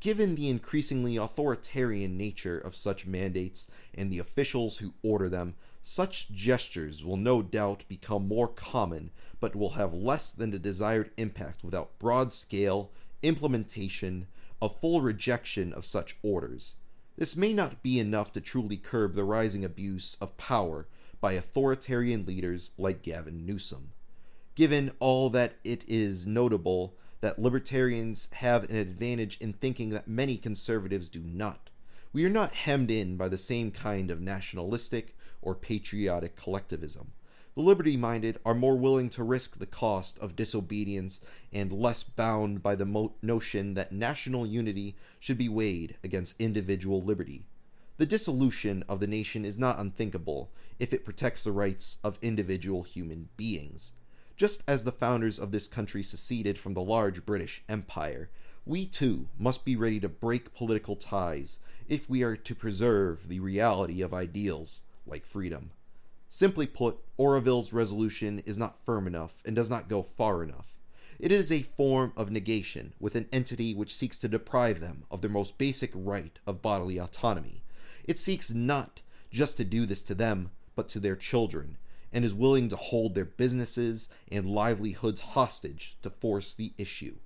Given 0.00 0.36
the 0.36 0.48
increasingly 0.48 1.16
authoritarian 1.16 2.16
nature 2.16 2.58
of 2.58 2.74
such 2.74 3.06
mandates 3.06 3.68
and 3.94 4.10
the 4.10 4.20
officials 4.20 4.78
who 4.78 4.94
order 5.02 5.28
them, 5.28 5.54
such 5.82 6.30
gestures 6.30 7.04
will 7.04 7.16
no 7.16 7.42
doubt 7.42 7.84
become 7.88 8.28
more 8.28 8.48
common, 8.48 9.10
but 9.40 9.56
will 9.56 9.70
have 9.70 9.94
less 9.94 10.30
than 10.30 10.50
the 10.50 10.58
desired 10.58 11.10
impact 11.16 11.64
without 11.64 11.98
broad 11.98 12.32
scale 12.32 12.90
implementation 13.22 14.26
of 14.60 14.80
full 14.80 15.00
rejection 15.00 15.72
of 15.72 15.86
such 15.86 16.16
orders. 16.22 16.76
This 17.16 17.36
may 17.36 17.52
not 17.52 17.82
be 17.82 17.98
enough 17.98 18.32
to 18.32 18.40
truly 18.40 18.76
curb 18.76 19.14
the 19.14 19.24
rising 19.24 19.64
abuse 19.64 20.16
of 20.20 20.36
power 20.36 20.86
by 21.20 21.32
authoritarian 21.32 22.24
leaders 22.26 22.72
like 22.78 23.02
Gavin 23.02 23.44
Newsom. 23.44 23.90
Given 24.54 24.92
all 25.00 25.30
that 25.30 25.54
it 25.64 25.84
is 25.88 26.26
notable 26.26 26.94
that 27.20 27.38
libertarians 27.38 28.28
have 28.34 28.70
an 28.70 28.76
advantage 28.76 29.38
in 29.40 29.52
thinking 29.52 29.90
that 29.90 30.06
many 30.06 30.36
conservatives 30.36 31.08
do 31.08 31.20
not. 31.20 31.70
We 32.18 32.24
are 32.24 32.30
not 32.30 32.52
hemmed 32.52 32.90
in 32.90 33.16
by 33.16 33.28
the 33.28 33.38
same 33.38 33.70
kind 33.70 34.10
of 34.10 34.20
nationalistic 34.20 35.16
or 35.40 35.54
patriotic 35.54 36.34
collectivism. 36.34 37.12
The 37.54 37.62
liberty 37.62 37.96
minded 37.96 38.40
are 38.44 38.56
more 38.56 38.76
willing 38.76 39.08
to 39.10 39.22
risk 39.22 39.56
the 39.56 39.66
cost 39.66 40.18
of 40.18 40.34
disobedience 40.34 41.20
and 41.52 41.72
less 41.72 42.02
bound 42.02 42.60
by 42.60 42.74
the 42.74 42.84
mo- 42.84 43.14
notion 43.22 43.74
that 43.74 43.92
national 43.92 44.48
unity 44.48 44.96
should 45.20 45.38
be 45.38 45.48
weighed 45.48 45.96
against 46.02 46.40
individual 46.40 47.00
liberty. 47.00 47.44
The 47.98 48.06
dissolution 48.06 48.82
of 48.88 48.98
the 48.98 49.06
nation 49.06 49.44
is 49.44 49.56
not 49.56 49.78
unthinkable 49.78 50.50
if 50.80 50.92
it 50.92 51.04
protects 51.04 51.44
the 51.44 51.52
rights 51.52 51.98
of 52.02 52.18
individual 52.20 52.82
human 52.82 53.28
beings. 53.36 53.92
Just 54.36 54.64
as 54.66 54.82
the 54.82 54.90
founders 54.90 55.38
of 55.38 55.52
this 55.52 55.68
country 55.68 56.02
seceded 56.02 56.58
from 56.58 56.74
the 56.74 56.82
large 56.82 57.24
British 57.24 57.62
Empire, 57.68 58.28
we 58.68 58.86
too 58.86 59.28
must 59.38 59.64
be 59.64 59.76
ready 59.76 59.98
to 59.98 60.08
break 60.08 60.54
political 60.54 60.94
ties 60.94 61.58
if 61.88 62.08
we 62.08 62.22
are 62.22 62.36
to 62.36 62.54
preserve 62.54 63.28
the 63.28 63.40
reality 63.40 64.02
of 64.02 64.12
ideals 64.12 64.82
like 65.06 65.24
freedom. 65.24 65.70
Simply 66.28 66.66
put, 66.66 66.98
Oroville's 67.16 67.72
resolution 67.72 68.42
is 68.44 68.58
not 68.58 68.84
firm 68.84 69.06
enough 69.06 69.42
and 69.46 69.56
does 69.56 69.70
not 69.70 69.88
go 69.88 70.02
far 70.02 70.42
enough. 70.42 70.78
It 71.18 71.32
is 71.32 71.50
a 71.50 71.62
form 71.62 72.12
of 72.14 72.30
negation 72.30 72.92
with 73.00 73.14
an 73.14 73.26
entity 73.32 73.74
which 73.74 73.94
seeks 73.94 74.18
to 74.18 74.28
deprive 74.28 74.80
them 74.80 75.04
of 75.10 75.22
their 75.22 75.30
most 75.30 75.56
basic 75.56 75.90
right 75.94 76.38
of 76.46 76.60
bodily 76.60 76.98
autonomy. 76.98 77.62
It 78.04 78.18
seeks 78.18 78.52
not 78.52 79.00
just 79.30 79.56
to 79.56 79.64
do 79.64 79.86
this 79.86 80.02
to 80.02 80.14
them, 80.14 80.50
but 80.76 80.88
to 80.90 81.00
their 81.00 81.16
children, 81.16 81.78
and 82.12 82.24
is 82.24 82.34
willing 82.34 82.68
to 82.68 82.76
hold 82.76 83.14
their 83.14 83.24
businesses 83.24 84.10
and 84.30 84.46
livelihoods 84.46 85.20
hostage 85.22 85.96
to 86.02 86.10
force 86.10 86.54
the 86.54 86.72
issue. 86.76 87.16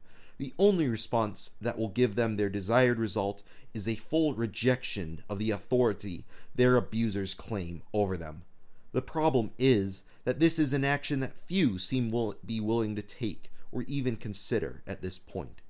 The 0.42 0.54
only 0.58 0.88
response 0.88 1.52
that 1.60 1.78
will 1.78 1.88
give 1.88 2.16
them 2.16 2.36
their 2.36 2.48
desired 2.48 2.98
result 2.98 3.44
is 3.74 3.86
a 3.86 3.94
full 3.94 4.34
rejection 4.34 5.22
of 5.28 5.38
the 5.38 5.52
authority 5.52 6.24
their 6.52 6.74
abusers 6.74 7.32
claim 7.32 7.82
over 7.94 8.16
them. 8.16 8.42
The 8.90 9.02
problem 9.02 9.52
is 9.56 10.02
that 10.24 10.40
this 10.40 10.58
is 10.58 10.72
an 10.72 10.84
action 10.84 11.20
that 11.20 11.38
few 11.46 11.78
seem 11.78 12.10
will 12.10 12.34
be 12.44 12.58
willing 12.58 12.96
to 12.96 13.02
take 13.02 13.52
or 13.70 13.82
even 13.82 14.16
consider 14.16 14.82
at 14.84 15.00
this 15.00 15.16
point. 15.16 15.60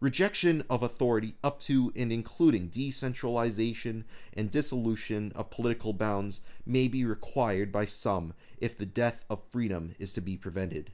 Rejection 0.00 0.64
of 0.70 0.82
authority 0.82 1.34
up 1.44 1.60
to 1.60 1.92
and 1.94 2.10
including 2.10 2.68
decentralization 2.68 4.06
and 4.32 4.50
dissolution 4.50 5.32
of 5.34 5.50
political 5.50 5.92
bounds 5.92 6.40
may 6.64 6.88
be 6.88 7.04
required 7.04 7.70
by 7.70 7.84
some 7.84 8.32
if 8.58 8.78
the 8.78 8.86
death 8.86 9.26
of 9.28 9.42
freedom 9.50 9.94
is 9.98 10.14
to 10.14 10.22
be 10.22 10.38
prevented. 10.38 10.92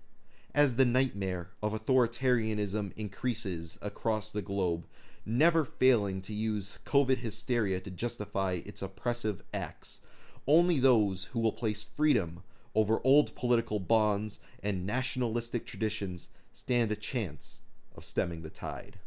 As 0.54 0.74
the 0.74 0.84
nightmare 0.84 1.50
of 1.62 1.72
authoritarianism 1.72 2.92
increases 2.96 3.78
across 3.80 4.32
the 4.32 4.42
globe, 4.42 4.84
never 5.24 5.64
failing 5.64 6.20
to 6.22 6.34
use 6.34 6.80
COVID 6.84 7.18
hysteria 7.18 7.78
to 7.80 7.90
justify 7.90 8.60
its 8.64 8.82
oppressive 8.82 9.42
acts, 9.54 10.02
only 10.48 10.80
those 10.80 11.26
who 11.26 11.38
will 11.38 11.52
place 11.52 11.84
freedom 11.84 12.42
over 12.74 13.00
old 13.04 13.34
political 13.36 13.78
bonds 13.78 14.40
and 14.60 14.84
nationalistic 14.84 15.66
traditions 15.66 16.30
stand 16.52 16.90
a 16.90 16.96
chance 16.96 17.62
of 17.94 18.04
stemming 18.04 18.42
the 18.42 18.50
tide. 18.50 18.98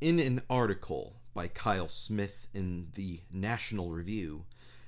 In 0.00 0.18
an 0.18 0.40
article 0.48 1.16
by 1.34 1.48
Kyle 1.48 1.88
Smith 1.88 2.48
in 2.54 2.88
the 2.94 3.20
National 3.30 3.90
Review, 3.90 4.46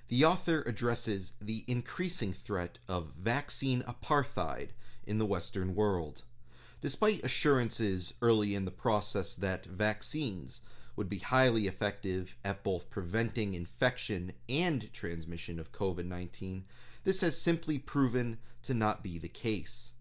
the 0.09 0.25
author 0.25 0.63
addresses 0.67 1.35
the 1.41 1.65
increasing 1.67 2.33
threat 2.33 2.79
of 2.89 3.13
vaccine 3.19 3.83
apartheid 3.83 4.71
in 5.07 5.19
the 5.19 5.27
Western 5.27 5.75
world. 5.75 6.23
Despite 6.81 7.25
assurances 7.25 8.15
early 8.21 8.55
in 8.55 8.65
the 8.65 8.71
process 8.71 9.35
that 9.37 9.67
vaccines 9.67 10.63
would 10.97 11.09
be 11.09 11.19
highly 11.19 11.67
effective 11.67 12.37
at 12.45 12.63
both 12.63 12.91
preventing 12.91 13.55
infection 13.55 14.33
and 14.49 14.93
transmission 14.93 15.59
of 15.59 15.73
COVID 15.73 16.07
19, 16.07 16.65
this 17.05 17.21
has 17.21 17.41
simply 17.41 17.79
proven 17.79 18.39
to 18.63 18.75
not 18.75 19.03
be 19.03 19.19
the 19.19 19.29
case. 19.29 19.95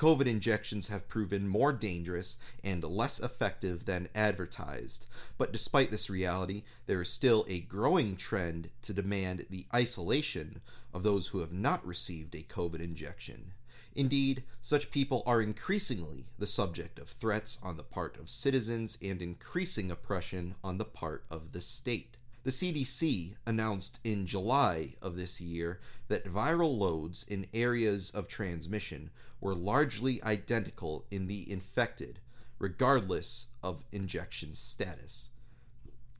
COVID 0.00 0.26
injections 0.26 0.88
have 0.88 1.08
proven 1.08 1.46
more 1.46 1.74
dangerous 1.74 2.38
and 2.64 2.82
less 2.82 3.20
effective 3.20 3.84
than 3.84 4.08
advertised, 4.14 5.06
but 5.36 5.52
despite 5.52 5.90
this 5.90 6.08
reality, 6.08 6.62
there 6.86 7.02
is 7.02 7.10
still 7.10 7.44
a 7.48 7.60
growing 7.60 8.16
trend 8.16 8.70
to 8.80 8.94
demand 8.94 9.44
the 9.50 9.66
isolation 9.74 10.62
of 10.94 11.02
those 11.02 11.28
who 11.28 11.40
have 11.40 11.52
not 11.52 11.86
received 11.86 12.34
a 12.34 12.42
COVID 12.42 12.80
injection. 12.80 13.52
Indeed, 13.94 14.44
such 14.62 14.90
people 14.90 15.22
are 15.26 15.42
increasingly 15.42 16.26
the 16.38 16.46
subject 16.46 16.98
of 16.98 17.08
threats 17.08 17.58
on 17.62 17.76
the 17.76 17.82
part 17.82 18.16
of 18.18 18.30
citizens 18.30 18.96
and 19.02 19.20
increasing 19.20 19.90
oppression 19.90 20.54
on 20.62 20.78
the 20.78 20.84
part 20.84 21.24
of 21.30 21.52
the 21.52 21.60
state. 21.60 22.16
The 22.42 22.50
CDC 22.50 23.34
announced 23.44 24.00
in 24.02 24.26
July 24.26 24.94
of 25.02 25.16
this 25.16 25.40
year 25.40 25.80
that 26.08 26.24
viral 26.24 26.78
loads 26.78 27.24
in 27.24 27.46
areas 27.52 28.10
of 28.10 28.28
transmission 28.28 29.10
were 29.40 29.54
largely 29.54 30.22
identical 30.22 31.04
in 31.10 31.26
the 31.26 31.50
infected, 31.50 32.20
regardless 32.58 33.48
of 33.62 33.84
injection 33.92 34.54
status. 34.54 35.30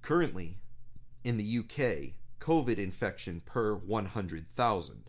Currently, 0.03 0.59
in 1.25 1.37
the 1.37 1.59
UK, 1.59 2.15
COVID 2.41 2.79
infection 2.79 3.41
per 3.45 3.75
100,000 3.75 5.05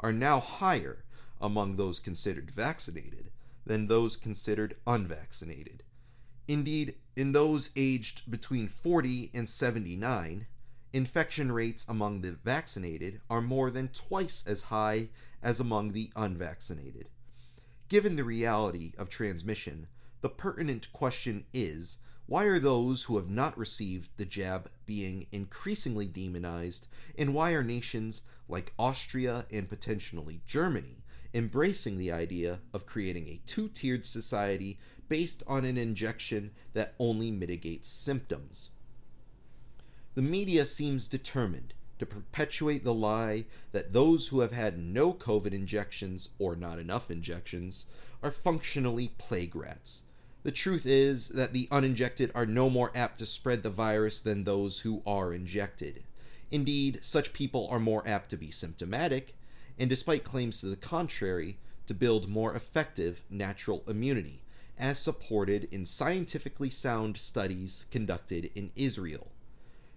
are 0.00 0.12
now 0.12 0.40
higher 0.40 1.04
among 1.40 1.76
those 1.76 2.00
considered 2.00 2.50
vaccinated 2.50 3.30
than 3.64 3.88
those 3.88 4.16
considered 4.16 4.76
unvaccinated. 4.86 5.82
Indeed, 6.48 6.94
in 7.16 7.32
those 7.32 7.70
aged 7.74 8.30
between 8.30 8.68
40 8.68 9.30
and 9.34 9.48
79, 9.48 10.46
infection 10.92 11.50
rates 11.50 11.84
among 11.88 12.20
the 12.20 12.32
vaccinated 12.44 13.20
are 13.28 13.42
more 13.42 13.70
than 13.70 13.88
twice 13.88 14.44
as 14.46 14.62
high 14.62 15.08
as 15.42 15.58
among 15.58 15.92
the 15.92 16.10
unvaccinated. 16.14 17.08
Given 17.88 18.16
the 18.16 18.24
reality 18.24 18.92
of 18.96 19.08
transmission, 19.08 19.88
the 20.20 20.28
pertinent 20.28 20.92
question 20.92 21.44
is 21.52 21.98
why 22.26 22.44
are 22.44 22.58
those 22.58 23.04
who 23.04 23.16
have 23.16 23.30
not 23.30 23.56
received 23.56 24.10
the 24.16 24.24
jab 24.24 24.68
being 24.84 25.26
increasingly 25.30 26.06
demonized, 26.06 26.88
and 27.16 27.34
why 27.34 27.52
are 27.52 27.62
nations 27.62 28.22
like 28.48 28.72
Austria 28.78 29.46
and 29.52 29.68
potentially 29.68 30.40
Germany 30.46 31.04
embracing 31.36 31.98
the 31.98 32.10
idea 32.10 32.60
of 32.72 32.86
creating 32.86 33.28
a 33.28 33.40
two 33.44 33.68
tiered 33.68 34.06
society 34.06 34.78
based 35.08 35.42
on 35.46 35.66
an 35.66 35.76
injection 35.76 36.50
that 36.72 36.94
only 36.98 37.30
mitigates 37.30 37.88
symptoms. 37.88 38.70
The 40.14 40.22
media 40.22 40.64
seems 40.64 41.08
determined 41.08 41.74
to 41.98 42.06
perpetuate 42.06 42.84
the 42.84 42.94
lie 42.94 43.44
that 43.72 43.92
those 43.92 44.28
who 44.28 44.40
have 44.40 44.52
had 44.52 44.78
no 44.78 45.12
COVID 45.12 45.52
injections 45.52 46.30
or 46.38 46.56
not 46.56 46.78
enough 46.78 47.10
injections 47.10 47.84
are 48.22 48.30
functionally 48.30 49.12
plague 49.18 49.54
rats. 49.54 50.04
The 50.42 50.52
truth 50.52 50.86
is 50.86 51.30
that 51.30 51.52
the 51.52 51.68
uninjected 51.70 52.30
are 52.34 52.46
no 52.46 52.70
more 52.70 52.92
apt 52.94 53.18
to 53.18 53.26
spread 53.26 53.62
the 53.62 53.70
virus 53.70 54.20
than 54.20 54.44
those 54.44 54.80
who 54.80 55.02
are 55.06 55.34
injected. 55.34 56.04
Indeed, 56.50 57.00
such 57.02 57.32
people 57.32 57.68
are 57.70 57.80
more 57.80 58.06
apt 58.08 58.30
to 58.30 58.36
be 58.36 58.50
symptomatic 58.50 59.34
and 59.78 59.90
despite 59.90 60.24
claims 60.24 60.60
to 60.60 60.66
the 60.66 60.76
contrary, 60.76 61.58
to 61.86 61.94
build 61.94 62.28
more 62.28 62.54
effective 62.54 63.22
natural 63.30 63.84
immunity, 63.86 64.42
as 64.78 64.98
supported 64.98 65.68
in 65.70 65.86
scientifically 65.86 66.70
sound 66.70 67.16
studies 67.16 67.86
conducted 67.90 68.50
in 68.54 68.70
Israel. 68.76 69.28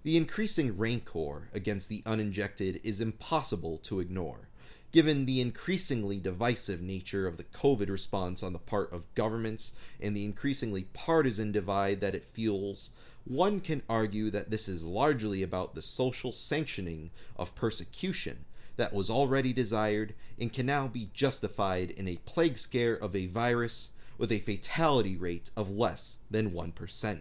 The 0.03 0.15
increasing 0.15 0.77
rancor 0.77 1.49
against 1.53 1.89
the 1.89 2.03
uninjected 2.05 2.79
is 2.83 3.01
impossible 3.01 3.77
to 3.79 3.99
ignore, 3.99 4.47
given 4.91 5.25
the 5.25 5.41
increasingly 5.41 6.17
divisive 6.17 6.81
nature 6.81 7.27
of 7.27 7.37
the 7.37 7.43
COVID 7.43 7.89
response 7.89 8.41
on 8.41 8.53
the 8.53 8.59
part 8.59 8.91
of 8.93 9.13
governments 9.15 9.73
and 9.99 10.15
the 10.15 10.25
increasingly 10.25 10.83
partisan 10.93 11.51
divide 11.51 11.99
that 12.01 12.15
it 12.15 12.23
fuels. 12.23 12.91
One 13.25 13.59
can 13.59 13.83
argue 13.89 14.29
that 14.29 14.49
this 14.49 14.69
is 14.69 14.85
largely 14.85 15.43
about 15.43 15.75
the 15.75 15.81
social 15.81 16.31
sanctioning 16.31 17.11
of 17.35 17.53
persecution 17.53 18.45
that 18.79 18.93
was 18.93 19.09
already 19.09 19.51
desired 19.51 20.13
and 20.39 20.53
can 20.53 20.65
now 20.65 20.87
be 20.87 21.09
justified 21.13 21.91
in 21.91 22.07
a 22.07 22.15
plague 22.23 22.57
scare 22.57 22.93
of 22.93 23.13
a 23.13 23.27
virus 23.27 23.89
with 24.17 24.31
a 24.31 24.39
fatality 24.39 25.17
rate 25.17 25.49
of 25.57 25.69
less 25.69 26.19
than 26.31 26.51
1%. 26.51 27.19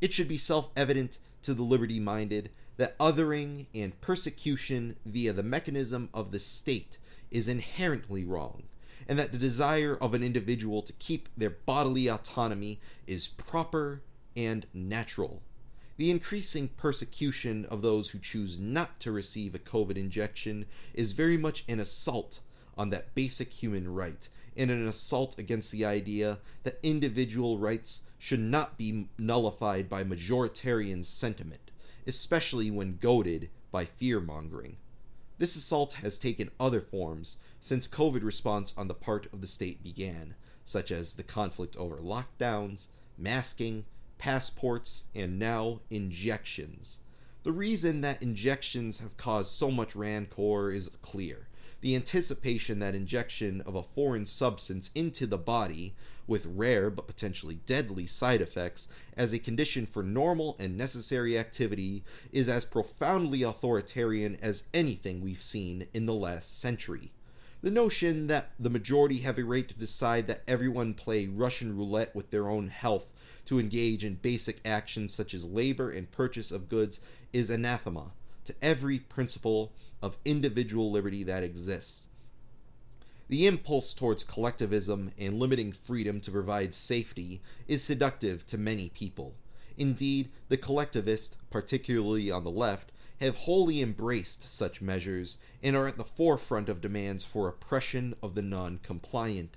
It 0.00 0.12
should 0.12 0.26
be 0.26 0.36
self 0.36 0.70
evident 0.76 1.18
to 1.42 1.54
the 1.54 1.62
liberty 1.62 2.00
minded 2.00 2.50
that 2.76 2.98
othering 2.98 3.66
and 3.72 4.00
persecution 4.00 4.96
via 5.06 5.32
the 5.32 5.44
mechanism 5.44 6.08
of 6.12 6.32
the 6.32 6.40
state 6.40 6.98
is 7.30 7.46
inherently 7.46 8.24
wrong, 8.24 8.64
and 9.06 9.16
that 9.16 9.30
the 9.30 9.38
desire 9.38 9.96
of 10.00 10.12
an 10.12 10.24
individual 10.24 10.82
to 10.82 10.92
keep 10.94 11.28
their 11.36 11.50
bodily 11.50 12.08
autonomy 12.08 12.80
is 13.06 13.28
proper 13.28 14.02
and 14.36 14.66
natural 14.74 15.40
the 15.98 16.10
increasing 16.12 16.68
persecution 16.68 17.66
of 17.66 17.82
those 17.82 18.10
who 18.10 18.20
choose 18.20 18.58
not 18.58 19.00
to 19.00 19.10
receive 19.10 19.54
a 19.54 19.58
COVID 19.58 19.96
injection 19.96 20.64
is 20.94 21.10
very 21.10 21.36
much 21.36 21.64
an 21.68 21.80
assault 21.80 22.38
on 22.76 22.90
that 22.90 23.14
basic 23.16 23.52
human 23.52 23.92
right 23.92 24.28
and 24.56 24.70
an 24.70 24.86
assault 24.86 25.38
against 25.38 25.72
the 25.72 25.84
idea 25.84 26.38
that 26.62 26.78
individual 26.84 27.58
rights 27.58 28.04
should 28.16 28.40
not 28.40 28.78
be 28.78 29.08
nullified 29.18 29.88
by 29.88 30.04
majoritarian 30.04 31.04
sentiment, 31.04 31.72
especially 32.06 32.70
when 32.70 32.98
goaded 33.00 33.50
by 33.72 33.84
fear 33.84 34.20
mongering. 34.20 34.76
This 35.38 35.56
assault 35.56 35.94
has 35.94 36.18
taken 36.18 36.50
other 36.60 36.80
forms 36.80 37.36
since 37.60 37.88
COVID 37.88 38.22
response 38.22 38.72
on 38.76 38.86
the 38.86 38.94
part 38.94 39.26
of 39.32 39.40
the 39.40 39.46
state 39.48 39.82
began, 39.82 40.36
such 40.64 40.92
as 40.92 41.14
the 41.14 41.22
conflict 41.24 41.76
over 41.76 41.96
lockdowns, 41.96 42.86
masking, 43.16 43.84
passports, 44.18 45.04
and 45.14 45.38
now 45.38 45.80
injections. 45.90 47.00
The 47.44 47.52
reason 47.52 48.00
that 48.02 48.22
injections 48.22 48.98
have 48.98 49.16
caused 49.16 49.52
so 49.52 49.70
much 49.70 49.96
rancor 49.96 50.70
is 50.70 50.90
clear. 51.02 51.46
The 51.80 51.94
anticipation 51.94 52.80
that 52.80 52.96
injection 52.96 53.60
of 53.60 53.76
a 53.76 53.84
foreign 53.84 54.26
substance 54.26 54.90
into 54.94 55.26
the 55.26 55.38
body, 55.38 55.94
with 56.26 56.44
rare 56.44 56.90
but 56.90 57.06
potentially 57.06 57.60
deadly 57.64 58.06
side 58.06 58.40
effects, 58.40 58.88
as 59.16 59.32
a 59.32 59.38
condition 59.38 59.86
for 59.86 60.02
normal 60.02 60.56
and 60.58 60.76
necessary 60.76 61.38
activity, 61.38 62.02
is 62.32 62.48
as 62.48 62.64
profoundly 62.64 63.42
authoritarian 63.44 64.36
as 64.42 64.64
anything 64.74 65.20
we've 65.20 65.42
seen 65.42 65.86
in 65.94 66.06
the 66.06 66.14
last 66.14 66.58
century. 66.60 67.12
The 67.60 67.70
notion 67.70 68.26
that 68.26 68.50
the 68.58 68.70
majority 68.70 69.18
have 69.18 69.38
a 69.38 69.44
right 69.44 69.66
to 69.68 69.74
decide 69.74 70.26
that 70.26 70.42
everyone 70.46 70.94
play 70.94 71.26
Russian 71.26 71.76
roulette 71.76 72.14
with 72.14 72.30
their 72.30 72.48
own 72.48 72.68
health 72.68 73.12
to 73.48 73.58
engage 73.58 74.04
in 74.04 74.14
basic 74.14 74.60
actions 74.62 75.14
such 75.14 75.32
as 75.32 75.46
labor 75.46 75.90
and 75.90 76.10
purchase 76.10 76.52
of 76.52 76.68
goods 76.68 77.00
is 77.32 77.48
anathema 77.48 78.12
to 78.44 78.54
every 78.60 78.98
principle 78.98 79.72
of 80.02 80.18
individual 80.26 80.90
liberty 80.90 81.22
that 81.22 81.42
exists. 81.42 82.08
The 83.28 83.46
impulse 83.46 83.94
towards 83.94 84.22
collectivism 84.22 85.12
and 85.16 85.38
limiting 85.38 85.72
freedom 85.72 86.20
to 86.22 86.30
provide 86.30 86.74
safety 86.74 87.40
is 87.66 87.82
seductive 87.82 88.46
to 88.48 88.58
many 88.58 88.90
people. 88.90 89.34
Indeed, 89.78 90.28
the 90.50 90.58
collectivists, 90.58 91.34
particularly 91.48 92.30
on 92.30 92.44
the 92.44 92.50
left, 92.50 92.92
have 93.18 93.36
wholly 93.36 93.80
embraced 93.80 94.42
such 94.42 94.82
measures 94.82 95.38
and 95.62 95.74
are 95.74 95.88
at 95.88 95.96
the 95.96 96.04
forefront 96.04 96.68
of 96.68 96.82
demands 96.82 97.24
for 97.24 97.48
oppression 97.48 98.14
of 98.22 98.34
the 98.34 98.42
non 98.42 98.78
compliant 98.82 99.56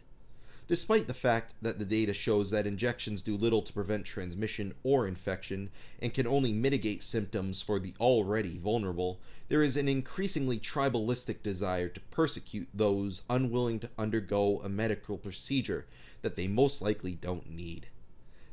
despite 0.72 1.06
the 1.06 1.14
fact 1.14 1.54
that 1.62 1.80
the 1.80 1.84
data 1.84 2.14
shows 2.14 2.50
that 2.50 2.66
injections 2.66 3.22
do 3.22 3.36
little 3.36 3.62
to 3.62 3.74
prevent 3.74 4.06
transmission 4.06 4.74
or 4.84 5.06
infection 5.06 5.70
and 6.02 6.14
can 6.14 6.26
only 6.26 6.54
mitigate 6.54 7.04
symptoms 7.04 7.62
for 7.62 7.78
the 7.78 7.94
already 8.00 8.58
vulnerable, 8.58 9.20
there 9.50 9.62
is 9.62 9.76
an 9.76 9.90
increasingly 9.90 10.58
tribalistic 10.58 11.44
desire 11.44 11.90
to 11.90 12.00
persecute 12.00 12.70
those 12.74 13.24
unwilling 13.30 13.82
to 13.82 13.90
undergo 13.98 14.62
a 14.64 14.70
medical 14.70 15.18
procedure 15.18 15.86
that 16.22 16.38
they 16.38 16.48
most 16.48 16.82
likely 16.82 17.16
don't 17.16 17.50
need. 17.50 17.88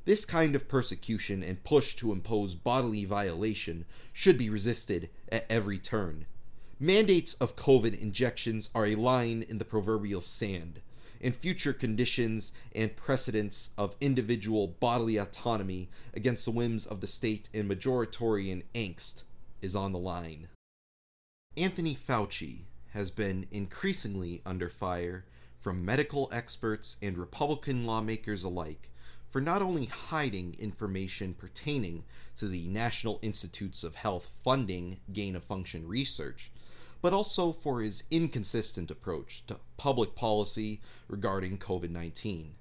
This 0.05 0.25
kind 0.25 0.57
of 0.57 0.67
persecution 0.67 1.45
and 1.45 1.63
push 1.63 1.95
to 1.95 2.11
impose 2.11 2.57
bodily 2.57 3.05
violation 3.05 3.85
should 4.13 4.37
be 4.37 4.51
resisted 4.51 5.09
at 5.31 5.47
every 5.49 5.79
turn. 5.79 6.27
Mandates 6.81 7.35
of 7.35 7.55
COVID 7.55 7.97
injections 7.97 8.71
are 8.75 8.87
a 8.87 8.97
line 8.97 9.45
in 9.49 9.59
the 9.59 9.65
proverbial 9.65 10.21
sand 10.21 10.81
and 11.21 11.35
future 11.35 11.73
conditions 11.73 12.53
and 12.75 12.97
precedents 12.97 13.71
of 13.77 13.97
individual 14.01 14.67
bodily 14.67 15.17
autonomy 15.17 15.89
against 16.15 16.45
the 16.45 16.51
whims 16.51 16.87
of 16.87 17.01
the 17.01 17.07
state 17.07 17.49
and 17.53 17.71
majoritarian 17.71 18.63
angst 18.75 19.23
is 19.61 19.75
on 19.75 19.93
the 19.93 19.99
line. 19.99 20.49
Anthony 21.57 21.97
Fauci 21.97 22.63
has 22.93 23.11
been 23.11 23.47
increasingly 23.51 24.41
under 24.47 24.69
fire 24.69 25.25
from 25.61 25.85
medical 25.85 26.29
experts 26.33 26.97
and 27.03 27.19
Republican 27.19 27.85
lawmakers 27.85 28.45
alike 28.45 28.91
for 29.31 29.41
not 29.41 29.61
only 29.61 29.87
hiding 29.87 30.57
information 30.59 31.35
pertaining 31.35 32.05
to 32.37 32.47
the 32.47 32.67
National 32.69 33.19
Institutes 33.23 33.85
of 33.85 33.97
Health 33.97 34.31
funding 34.43 35.01
gain 35.13 35.37
of 35.37 35.45
function 35.45 35.87
research, 35.87 36.51
but 37.01 37.13
also 37.13 37.53
for 37.53 37.81
his 37.81 38.05
inconsistent 38.11 38.91
approach 38.91 39.45
to 39.47 39.59
public 39.77 40.15
policy 40.15 40.81
regarding 41.09 41.59
COVID 41.59 41.91
19. 41.91 42.55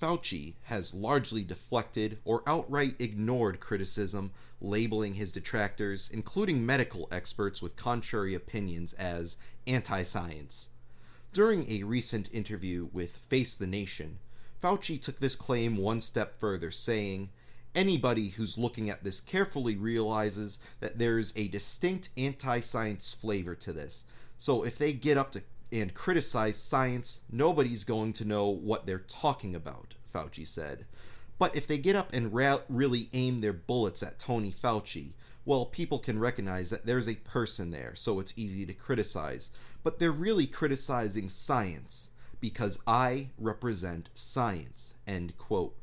Fauci 0.00 0.54
has 0.64 0.94
largely 0.94 1.42
deflected 1.42 2.18
or 2.24 2.42
outright 2.46 2.96
ignored 2.98 3.60
criticism, 3.60 4.30
labeling 4.60 5.14
his 5.14 5.32
detractors, 5.32 6.10
including 6.12 6.66
medical 6.66 7.08
experts 7.10 7.62
with 7.62 7.76
contrary 7.76 8.34
opinions, 8.34 8.92
as 8.94 9.38
anti 9.66 10.02
science. 10.02 10.68
During 11.32 11.70
a 11.70 11.84
recent 11.84 12.28
interview 12.32 12.88
with 12.92 13.16
Face 13.16 13.56
the 13.56 13.66
Nation, 13.66 14.18
Fauci 14.62 15.00
took 15.00 15.18
this 15.18 15.36
claim 15.36 15.76
one 15.76 16.00
step 16.00 16.38
further, 16.38 16.70
saying, 16.70 17.30
Anybody 17.76 18.30
who's 18.30 18.56
looking 18.56 18.88
at 18.88 19.04
this 19.04 19.20
carefully 19.20 19.76
realizes 19.76 20.58
that 20.80 20.98
there's 20.98 21.32
a 21.36 21.48
distinct 21.48 22.08
anti 22.16 22.60
science 22.60 23.12
flavor 23.12 23.54
to 23.54 23.72
this. 23.72 24.06
So 24.38 24.64
if 24.64 24.78
they 24.78 24.94
get 24.94 25.18
up 25.18 25.30
to 25.32 25.42
and 25.70 25.92
criticize 25.92 26.56
science, 26.56 27.20
nobody's 27.30 27.84
going 27.84 28.12
to 28.14 28.24
know 28.24 28.46
what 28.46 28.86
they're 28.86 28.98
talking 28.98 29.54
about, 29.54 29.94
Fauci 30.14 30.46
said. 30.46 30.86
But 31.38 31.54
if 31.54 31.66
they 31.66 31.78
get 31.78 31.96
up 31.96 32.12
and 32.12 32.32
ra- 32.32 32.60
really 32.68 33.10
aim 33.12 33.40
their 33.40 33.52
bullets 33.52 34.02
at 34.02 34.18
Tony 34.18 34.52
Fauci, 34.52 35.10
well, 35.44 35.66
people 35.66 35.98
can 35.98 36.18
recognize 36.18 36.70
that 36.70 36.86
there's 36.86 37.08
a 37.08 37.16
person 37.16 37.70
there, 37.70 37.94
so 37.94 38.20
it's 38.20 38.38
easy 38.38 38.64
to 38.66 38.72
criticize. 38.72 39.50
But 39.82 39.98
they're 39.98 40.12
really 40.12 40.46
criticizing 40.46 41.28
science 41.28 42.10
because 42.40 42.78
I 42.86 43.28
represent 43.38 44.08
science. 44.14 44.94
End 45.06 45.36
quote. 45.36 45.76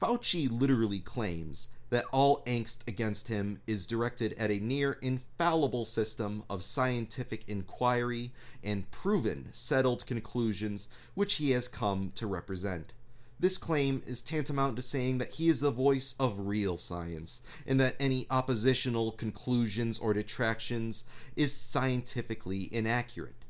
Fauci 0.00 0.48
literally 0.50 0.98
claims 0.98 1.68
that 1.88 2.04
all 2.12 2.42
angst 2.44 2.78
against 2.86 3.28
him 3.28 3.60
is 3.66 3.86
directed 3.86 4.34
at 4.34 4.50
a 4.50 4.58
near 4.58 4.98
infallible 5.00 5.86
system 5.86 6.42
of 6.50 6.62
scientific 6.62 7.44
inquiry 7.48 8.32
and 8.62 8.90
proven, 8.90 9.48
settled 9.52 10.06
conclusions 10.06 10.88
which 11.14 11.34
he 11.34 11.52
has 11.52 11.68
come 11.68 12.12
to 12.14 12.26
represent. 12.26 12.92
This 13.38 13.56
claim 13.56 14.02
is 14.06 14.20
tantamount 14.20 14.76
to 14.76 14.82
saying 14.82 15.18
that 15.18 15.32
he 15.32 15.48
is 15.48 15.60
the 15.60 15.70
voice 15.70 16.14
of 16.18 16.46
real 16.46 16.76
science, 16.76 17.42
and 17.66 17.78
that 17.80 17.96
any 18.00 18.26
oppositional 18.30 19.12
conclusions 19.12 19.98
or 19.98 20.12
detractions 20.12 21.04
is 21.36 21.56
scientifically 21.56 22.68
inaccurate. 22.72 23.45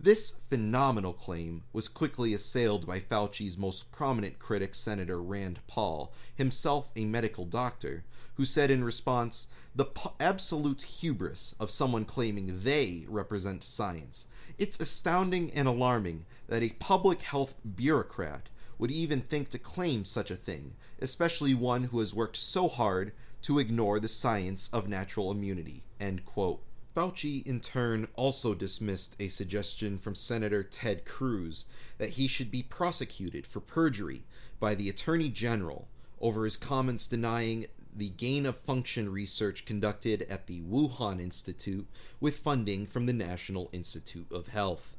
This 0.00 0.36
phenomenal 0.48 1.12
claim 1.12 1.64
was 1.72 1.88
quickly 1.88 2.32
assailed 2.32 2.86
by 2.86 3.00
Fauci's 3.00 3.58
most 3.58 3.90
prominent 3.90 4.38
critic, 4.38 4.76
Senator 4.76 5.20
Rand 5.20 5.58
Paul, 5.66 6.12
himself 6.36 6.88
a 6.94 7.04
medical 7.04 7.44
doctor, 7.44 8.04
who 8.34 8.44
said 8.44 8.70
in 8.70 8.84
response, 8.84 9.48
The 9.74 9.86
absolute 10.20 10.82
hubris 10.82 11.56
of 11.58 11.72
someone 11.72 12.04
claiming 12.04 12.60
they 12.62 13.06
represent 13.08 13.64
science. 13.64 14.28
It's 14.56 14.78
astounding 14.78 15.50
and 15.50 15.66
alarming 15.66 16.26
that 16.46 16.62
a 16.62 16.76
public 16.78 17.22
health 17.22 17.56
bureaucrat 17.74 18.48
would 18.78 18.92
even 18.92 19.20
think 19.20 19.50
to 19.50 19.58
claim 19.58 20.04
such 20.04 20.30
a 20.30 20.36
thing, 20.36 20.76
especially 21.00 21.54
one 21.54 21.84
who 21.84 21.98
has 21.98 22.14
worked 22.14 22.36
so 22.36 22.68
hard 22.68 23.10
to 23.42 23.58
ignore 23.58 23.98
the 23.98 24.06
science 24.06 24.70
of 24.72 24.88
natural 24.88 25.32
immunity. 25.32 25.82
End 25.98 26.24
quote. 26.24 26.62
Fauci, 26.98 27.46
in 27.46 27.60
turn, 27.60 28.08
also 28.16 28.54
dismissed 28.54 29.14
a 29.20 29.28
suggestion 29.28 29.98
from 29.98 30.16
Senator 30.16 30.64
Ted 30.64 31.04
Cruz 31.04 31.66
that 31.98 32.10
he 32.10 32.26
should 32.26 32.50
be 32.50 32.64
prosecuted 32.64 33.46
for 33.46 33.60
perjury 33.60 34.24
by 34.58 34.74
the 34.74 34.88
Attorney 34.88 35.28
General 35.28 35.86
over 36.20 36.42
his 36.42 36.56
comments 36.56 37.06
denying 37.06 37.66
the 37.94 38.08
gain 38.08 38.44
of 38.44 38.58
function 38.58 39.12
research 39.12 39.64
conducted 39.64 40.22
at 40.22 40.48
the 40.48 40.60
Wuhan 40.62 41.20
Institute 41.20 41.86
with 42.18 42.40
funding 42.40 42.84
from 42.84 43.06
the 43.06 43.12
National 43.12 43.70
Institute 43.70 44.32
of 44.32 44.48
Health. 44.48 44.96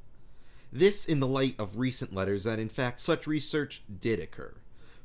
This 0.71 1.03
in 1.03 1.19
the 1.19 1.27
light 1.27 1.59
of 1.59 1.79
recent 1.79 2.15
letters 2.15 2.45
that, 2.45 2.59
in 2.59 2.69
fact, 2.69 3.01
such 3.01 3.27
research 3.27 3.83
did 3.99 4.19
occur. 4.19 4.53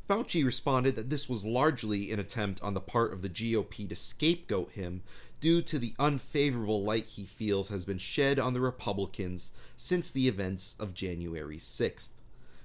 Fauci 0.08 0.44
responded 0.44 0.96
that 0.96 1.08
this 1.08 1.30
was 1.30 1.46
largely 1.46 2.12
an 2.12 2.20
attempt 2.20 2.62
on 2.62 2.74
the 2.74 2.80
part 2.80 3.12
of 3.12 3.22
the 3.22 3.28
GOP 3.30 3.88
to 3.88 3.96
scapegoat 3.96 4.72
him 4.72 5.02
due 5.44 5.60
to 5.60 5.78
the 5.78 5.92
unfavorable 5.98 6.82
light 6.82 7.04
he 7.04 7.26
feels 7.26 7.68
has 7.68 7.84
been 7.84 7.98
shed 7.98 8.38
on 8.38 8.54
the 8.54 8.60
Republicans 8.62 9.52
since 9.76 10.10
the 10.10 10.26
events 10.26 10.74
of 10.80 10.94
January 10.94 11.58
6th. 11.58 12.12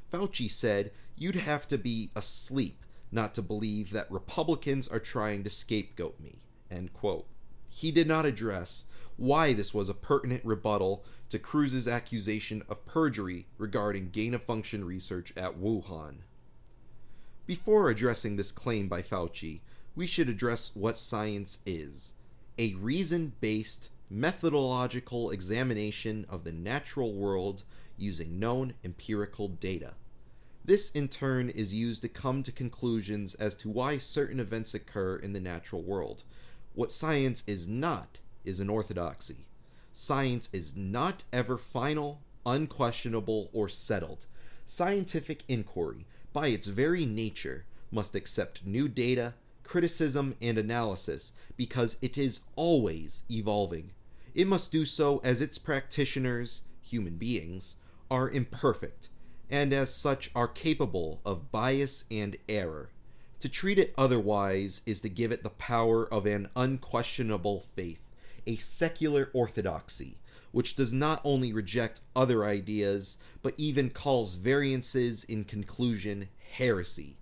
Fauci 0.10 0.50
said, 0.50 0.90
You'd 1.18 1.36
have 1.36 1.68
to 1.68 1.78
be 1.78 2.10
asleep 2.16 2.86
not 3.12 3.36
to 3.36 3.42
believe 3.42 3.92
that 3.92 4.10
Republicans 4.10 4.88
are 4.88 5.02
trying 5.02 5.44
to 5.44 5.50
scapegoat 5.50 6.22
me. 6.22 6.40
End 6.72 6.94
quote. 6.94 7.26
He 7.68 7.92
did 7.92 8.08
not 8.08 8.26
address 8.26 8.86
why 9.18 9.52
this 9.52 9.74
was 9.74 9.90
a 9.90 9.94
pertinent 9.94 10.46
rebuttal 10.46 11.04
to 11.32 11.38
Cruz's 11.38 11.86
accusation 11.86 12.64
of 12.70 12.86
perjury 12.86 13.48
regarding 13.58 14.12
gain 14.12 14.34
of 14.34 14.44
function 14.44 14.86
research 14.86 15.34
at 15.36 15.60
Wuhan. 15.60 16.20
Before 17.46 17.90
addressing 17.90 18.38
this 18.38 18.54
claim 18.54 18.88
by 18.88 19.02
Fauci, 19.02 19.60
we 19.98 20.08
should 20.08 20.30
address 20.30 20.74
what 20.74 20.98
science 20.98 21.58
is 21.66 22.14
a 22.60 22.76
reason 22.76 23.32
based 23.40 23.90
methodological 24.10 25.32
examination 25.32 26.26
of 26.30 26.44
the 26.44 26.52
natural 26.52 27.14
world 27.14 27.64
using 27.98 28.38
known 28.38 28.74
empirical 28.84 29.48
data. 29.48 29.94
This, 30.66 30.92
in 30.92 31.08
turn, 31.08 31.50
is 31.50 31.74
used 31.74 32.02
to 32.02 32.10
come 32.10 32.44
to 32.44 32.52
conclusions 32.52 33.34
as 33.36 33.56
to 33.56 33.70
why 33.70 33.98
certain 33.98 34.42
events 34.42 34.74
occur 34.74 35.16
in 35.16 35.32
the 35.32 35.40
natural 35.40 35.82
world. 35.82 36.24
What 36.76 36.92
science 36.92 37.46
is 37.48 37.70
not 37.70 38.20
is 38.44 38.60
an 38.60 38.70
orthodoxy. 38.70 39.46
Science 39.94 40.50
is 40.52 40.76
not 40.76 41.24
ever 41.32 41.58
final, 41.58 42.20
unquestionable, 42.46 43.50
or 43.54 43.70
settled. 43.70 44.26
Scientific 44.66 45.44
inquiry, 45.48 46.06
by 46.34 46.48
its 46.48 46.68
very 46.68 47.06
nature, 47.06 47.66
must 47.90 48.16
accept 48.16 48.66
new 48.66 48.90
data, 48.90 49.34
criticism, 49.70 50.34
and 50.42 50.58
analysis 50.58 51.32
because 51.56 51.98
it 52.02 52.18
is 52.18 52.42
always 52.56 53.22
evolving. 53.30 53.92
It 54.34 54.48
must 54.48 54.72
do 54.72 54.84
so 54.84 55.20
as 55.20 55.42
its 55.42 55.60
practitioners, 55.60 56.64
human 56.82 57.18
beings, 57.18 57.76
are 58.10 58.32
imperfect 58.32 59.10
and 59.48 59.72
as 59.72 59.94
such 59.94 60.32
are 60.34 60.48
capable 60.48 61.22
of 61.24 61.52
bias 61.52 62.06
and 62.10 62.36
error. 62.50 62.90
To 63.42 63.48
treat 63.48 63.78
it 63.78 63.94
otherwise 63.96 64.82
is 64.88 65.02
to 65.02 65.10
give 65.10 65.32
it 65.32 65.44
the 65.44 65.52
power 65.52 66.12
of 66.12 66.26
an 66.26 66.48
unquestionable 66.56 67.66
faith, 67.76 68.02
a 68.48 68.56
secular 68.56 69.30
orthodoxy, 69.36 70.18
which 70.52 70.76
does 70.76 70.94
not 70.94 71.22
only 71.24 71.54
reject 71.54 72.02
other 72.16 72.44
ideas, 72.44 73.20
but 73.44 73.54
even 73.58 73.92
calls 73.92 74.34
variances 74.34 75.24
in 75.24 75.44
conclusion 75.44 76.30
heresy. 76.54 77.19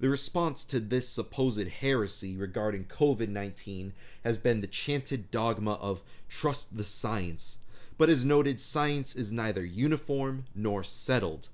The 0.00 0.08
response 0.08 0.64
to 0.66 0.80
this 0.80 1.08
supposed 1.08 1.68
heresy 1.68 2.36
regarding 2.36 2.86
COVID 2.86 3.28
19 3.28 3.92
has 4.24 4.38
been 4.38 4.60
the 4.60 4.66
chanted 4.66 5.30
dogma 5.30 5.74
of 5.74 6.02
trust 6.28 6.76
the 6.76 6.84
science. 6.84 7.58
But 7.96 8.10
as 8.10 8.24
noted, 8.24 8.60
science 8.60 9.14
is 9.14 9.30
neither 9.30 9.64
uniform 9.64 10.46
nor 10.54 10.82
settled. 10.82 11.48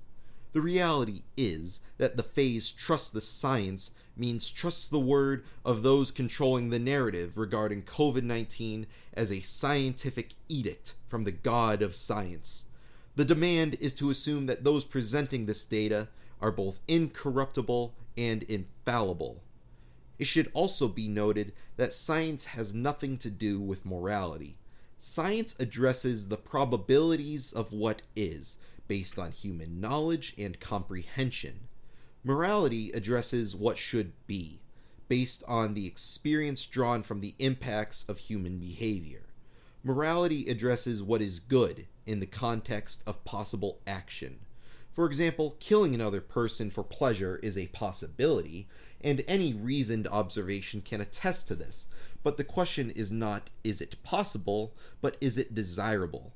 The 0.53 0.61
reality 0.61 1.21
is 1.37 1.81
that 1.97 2.17
the 2.17 2.23
phrase 2.23 2.71
trust 2.71 3.13
the 3.13 3.21
science 3.21 3.91
means 4.17 4.49
trust 4.49 4.89
the 4.89 4.99
word 4.99 5.45
of 5.63 5.83
those 5.83 6.11
controlling 6.11 6.71
the 6.71 6.79
narrative 6.79 7.37
regarding 7.37 7.83
COVID 7.83 8.23
19 8.23 8.87
as 9.13 9.31
a 9.31 9.41
scientific 9.41 10.33
edict 10.49 10.95
from 11.07 11.23
the 11.23 11.31
God 11.31 11.81
of 11.81 11.95
science. 11.95 12.65
The 13.15 13.25
demand 13.25 13.77
is 13.79 13.93
to 13.95 14.09
assume 14.09 14.47
that 14.47 14.63
those 14.63 14.83
presenting 14.83 15.45
this 15.45 15.63
data 15.63 16.07
are 16.41 16.51
both 16.51 16.79
incorruptible 16.87 17.93
and 18.17 18.43
infallible. 18.43 19.41
It 20.19 20.27
should 20.27 20.51
also 20.53 20.87
be 20.87 21.07
noted 21.07 21.53
that 21.77 21.93
science 21.93 22.45
has 22.45 22.75
nothing 22.75 23.17
to 23.17 23.29
do 23.29 23.59
with 23.59 23.85
morality. 23.85 24.57
Science 24.99 25.55
addresses 25.59 26.27
the 26.27 26.37
probabilities 26.37 27.51
of 27.51 27.73
what 27.73 28.03
is, 28.15 28.57
based 28.87 29.17
on 29.17 29.31
human 29.31 29.81
knowledge 29.81 30.35
and 30.37 30.59
comprehension. 30.59 31.61
Morality 32.23 32.91
addresses 32.91 33.55
what 33.55 33.79
should 33.79 34.11
be, 34.27 34.59
based 35.07 35.43
on 35.47 35.73
the 35.73 35.87
experience 35.87 36.65
drawn 36.65 37.01
from 37.01 37.19
the 37.19 37.33
impacts 37.39 38.07
of 38.07 38.19
human 38.19 38.59
behavior. 38.59 39.23
Morality 39.83 40.47
addresses 40.47 41.01
what 41.01 41.21
is 41.21 41.39
good 41.39 41.87
in 42.05 42.19
the 42.19 42.27
context 42.27 43.01
of 43.07 43.23
possible 43.25 43.79
action. 43.87 44.39
For 44.93 45.05
example, 45.05 45.55
killing 45.59 45.95
another 45.95 46.19
person 46.19 46.69
for 46.69 46.83
pleasure 46.83 47.39
is 47.41 47.57
a 47.57 47.67
possibility, 47.67 48.67
and 48.99 49.23
any 49.27 49.53
reasoned 49.53 50.07
observation 50.07 50.81
can 50.81 50.99
attest 50.99 51.47
to 51.47 51.55
this. 51.55 51.87
But 52.23 52.37
the 52.37 52.43
question 52.43 52.91
is 52.91 53.11
not 53.11 53.49
is 53.63 53.79
it 53.79 54.03
possible, 54.03 54.73
but 54.99 55.15
is 55.21 55.37
it 55.37 55.55
desirable? 55.55 56.33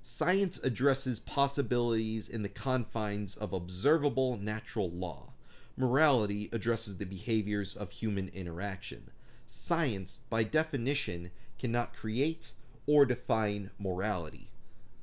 Science 0.00 0.58
addresses 0.64 1.20
possibilities 1.20 2.30
in 2.30 2.42
the 2.42 2.48
confines 2.48 3.36
of 3.36 3.52
observable 3.52 4.38
natural 4.38 4.90
law. 4.90 5.34
Morality 5.76 6.48
addresses 6.50 6.96
the 6.96 7.04
behaviors 7.04 7.76
of 7.76 7.90
human 7.90 8.28
interaction. 8.28 9.10
Science, 9.46 10.22
by 10.30 10.44
definition, 10.44 11.30
cannot 11.58 11.94
create 11.94 12.54
or 12.86 13.04
define 13.04 13.70
morality. 13.78 14.50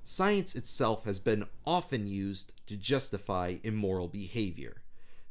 Science 0.07 0.53
itself 0.53 1.03
has 1.05 1.17
been 1.17 1.47
often 1.65 2.05
used 2.05 2.53
to 2.67 2.77
justify 2.77 3.55
immoral 3.63 4.07
behavior. 4.07 4.83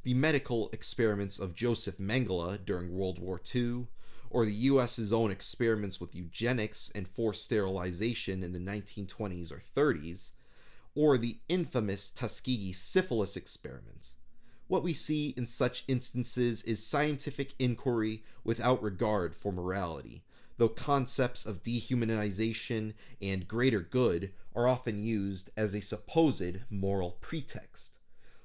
The 0.02 0.14
medical 0.14 0.68
experiments 0.72 1.38
of 1.38 1.54
Joseph 1.54 1.98
Mengele 1.98 2.58
during 2.64 2.92
World 2.92 3.20
War 3.20 3.40
II, 3.54 3.86
or 4.30 4.44
the 4.44 4.52
US's 4.52 5.12
own 5.12 5.30
experiments 5.30 6.00
with 6.00 6.16
eugenics 6.16 6.90
and 6.92 7.06
forced 7.06 7.44
sterilization 7.44 8.42
in 8.42 8.52
the 8.52 8.58
1920s 8.58 9.52
or 9.52 9.62
30s, 9.76 10.32
or 10.96 11.18
the 11.18 11.38
infamous 11.48 12.10
Tuskegee 12.10 12.72
syphilis 12.72 13.36
experiments. 13.36 14.16
What 14.66 14.82
we 14.82 14.92
see 14.92 15.34
in 15.36 15.46
such 15.46 15.84
instances 15.86 16.64
is 16.64 16.84
scientific 16.84 17.54
inquiry 17.60 18.24
without 18.42 18.82
regard 18.82 19.36
for 19.36 19.52
morality, 19.52 20.24
though 20.56 20.68
concepts 20.68 21.46
of 21.46 21.62
dehumanization 21.62 22.94
and 23.20 23.48
greater 23.48 23.80
good 23.80 24.32
are 24.54 24.68
often 24.68 25.02
used 25.02 25.50
as 25.56 25.74
a 25.74 25.80
supposed 25.80 26.60
moral 26.70 27.12
pretext. 27.20 27.98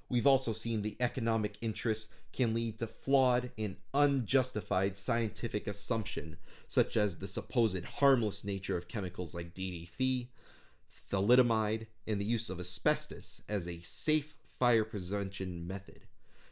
We've 0.10 0.28
also 0.28 0.54
seen 0.54 0.82
the 0.82 0.98
economic 1.00 1.58
interests 1.62 2.12
can 2.34 2.54
lead 2.54 2.80
to 2.80 2.88
flawed 2.88 3.52
and 3.58 3.78
unjustified 3.93 4.98
scientific 4.98 5.67
assumption, 5.67 6.38
such 6.67 6.98
as 6.98 7.19
the 7.19 7.28
supposed 7.28 7.86
harmless 7.86 8.43
nature 8.43 8.78
of 8.78 8.88
chemicals 8.88 9.36
like 9.36 9.54
DDT, 9.54 10.30
thalidomide, 11.12 11.88
and 12.08 12.19
the 12.19 12.26
use 12.26 12.50
of 12.50 12.60
asbestos 12.60 13.43
as 13.48 13.67
a 13.67 13.82
safe 13.82 14.36
fire 14.60 14.84
prevention 14.84 15.67
method. 15.67 16.08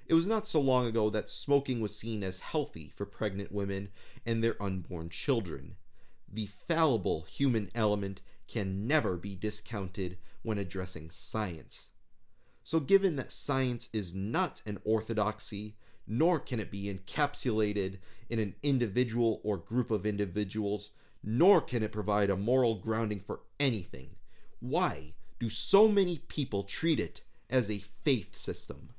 It 0.09 0.13
was 0.13 0.25
not 0.25 0.47
so 0.47 0.61
long 0.61 0.85
ago 0.85 1.09
that 1.09 1.29
smoking 1.29 1.81
was 1.81 1.97
seen 1.97 2.23
as 2.23 2.39
healthy 2.39 2.93
for 2.95 3.05
pregnant 3.05 3.51
women 3.51 3.89
and 4.25 4.41
their 4.41 4.61
unborn 4.61 5.09
children. 5.09 5.75
The 6.31 6.45
fallible 6.45 7.23
human 7.23 7.69
element 7.75 8.21
can 8.47 8.87
never 8.87 9.17
be 9.17 9.35
discounted 9.35 10.17
when 10.43 10.57
addressing 10.57 11.09
science. 11.09 11.89
So, 12.63 12.79
given 12.79 13.17
that 13.17 13.33
science 13.33 13.89
is 13.91 14.15
not 14.15 14.61
an 14.65 14.79
orthodoxy, 14.85 15.75
nor 16.07 16.39
can 16.39 16.61
it 16.61 16.71
be 16.71 16.85
encapsulated 16.93 17.97
in 18.29 18.39
an 18.39 18.55
individual 18.63 19.41
or 19.43 19.57
group 19.57 19.91
of 19.91 20.05
individuals, 20.05 20.91
nor 21.21 21.59
can 21.59 21.83
it 21.83 21.91
provide 21.91 22.29
a 22.29 22.37
moral 22.37 22.75
grounding 22.75 23.19
for 23.19 23.41
anything, 23.59 24.15
why 24.61 25.15
do 25.37 25.49
so 25.49 25.89
many 25.89 26.19
people 26.29 26.63
treat 26.63 26.99
it 26.99 27.21
as 27.49 27.69
a 27.69 27.79
faith 27.79 28.37
system? 28.37 28.93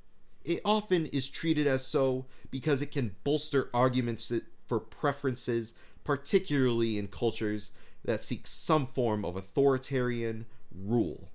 It 0.44 0.60
often 0.64 1.06
is 1.06 1.28
treated 1.28 1.66
as 1.66 1.86
so 1.86 2.26
because 2.50 2.80
it 2.80 2.92
can 2.92 3.16
bolster 3.24 3.68
arguments 3.74 4.32
for 4.66 4.80
preferences, 4.80 5.74
particularly 6.04 6.98
in 6.98 7.08
cultures 7.08 7.70
that 8.04 8.22
seek 8.22 8.46
some 8.46 8.86
form 8.86 9.24
of 9.24 9.36
authoritarian 9.36 10.46
rule. 10.72 11.28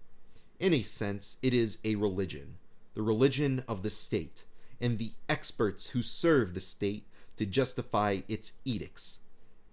In 0.60 0.74
a 0.74 0.82
sense, 0.82 1.38
it 1.42 1.54
is 1.54 1.80
a 1.84 1.96
religion, 1.96 2.58
the 2.94 3.02
religion 3.02 3.64
of 3.68 3.84
the 3.84 3.90
state, 3.90 4.46
and 4.80 4.98
the 4.98 5.12
experts 5.28 5.88
who 5.90 6.02
serve 6.02 6.54
the 6.54 6.60
state 6.60 7.06
to 7.38 7.46
justify 7.46 8.22
its 8.28 8.54
edicts. 8.64 9.20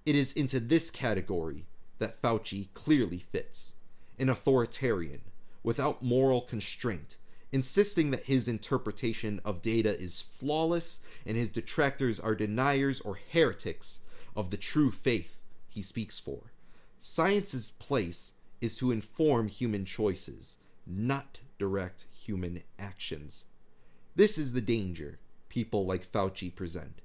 It 0.05 0.14
is 0.14 0.33
into 0.33 0.61
this 0.61 0.90
category 0.90 1.66
that 1.99 2.21
Fauci 2.21 2.69
clearly 2.75 3.19
fits 3.19 3.75
an 4.19 4.29
authoritarian, 4.29 5.21
without 5.62 6.03
moral 6.03 6.43
constraint, 6.43 7.16
insisting 7.53 8.11
that 8.11 8.25
his 8.25 8.47
interpretation 8.47 9.41
of 9.45 9.63
data 9.63 9.99
is 9.99 10.21
flawless 10.21 11.01
and 11.27 11.37
his 11.37 11.51
detractors 11.51 12.21
are 12.21 12.35
deniers 12.35 13.01
or 13.01 13.19
heretics 13.33 14.01
of 14.37 14.51
the 14.51 14.57
true 14.57 14.91
faith 14.91 15.37
he 15.69 15.83
speaks 15.83 16.19
for. 16.19 16.53
Science's 16.99 17.71
place 17.71 18.35
is 18.61 18.77
to 18.77 18.91
inform 18.91 19.49
human 19.49 19.85
choices, 19.85 20.59
not 20.87 21.41
direct 21.59 22.07
human 22.13 22.63
actions. 22.79 23.47
This 24.15 24.39
is 24.39 24.53
the 24.53 24.61
danger 24.61 25.19
people 25.49 25.85
like 25.85 26.11
Fauci 26.11 26.55
present. 26.55 27.01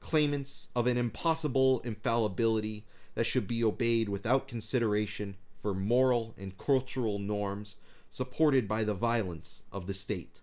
Claimants 0.00 0.68
of 0.76 0.86
an 0.86 0.96
impossible 0.96 1.80
infallibility 1.80 2.84
that 3.14 3.24
should 3.24 3.48
be 3.48 3.64
obeyed 3.64 4.08
without 4.08 4.46
consideration 4.46 5.36
for 5.60 5.74
moral 5.74 6.34
and 6.38 6.56
cultural 6.56 7.18
norms 7.18 7.76
supported 8.10 8.66
by 8.66 8.84
the 8.84 8.94
violence 8.94 9.64
of 9.72 9.86
the 9.86 9.94
state. 9.94 10.40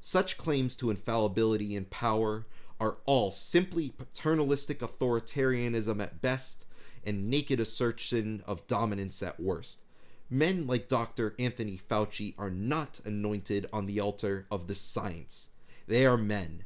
Such 0.00 0.38
claims 0.38 0.76
to 0.76 0.90
infallibility 0.90 1.74
and 1.74 1.90
power 1.90 2.46
are 2.78 2.98
all 3.06 3.30
simply 3.30 3.90
paternalistic 3.90 4.80
authoritarianism 4.80 6.02
at 6.02 6.20
best 6.20 6.66
and 7.04 7.30
naked 7.30 7.60
assertion 7.60 8.42
of 8.46 8.66
dominance 8.66 9.22
at 9.22 9.40
worst. 9.40 9.80
Men 10.28 10.66
like 10.66 10.88
Dr. 10.88 11.34
Anthony 11.38 11.78
Fauci 11.78 12.34
are 12.36 12.50
not 12.50 13.00
anointed 13.04 13.66
on 13.72 13.86
the 13.86 14.00
altar 14.00 14.46
of 14.50 14.66
the 14.66 14.74
science. 14.74 15.48
They 15.86 16.04
are 16.04 16.16
men, 16.16 16.64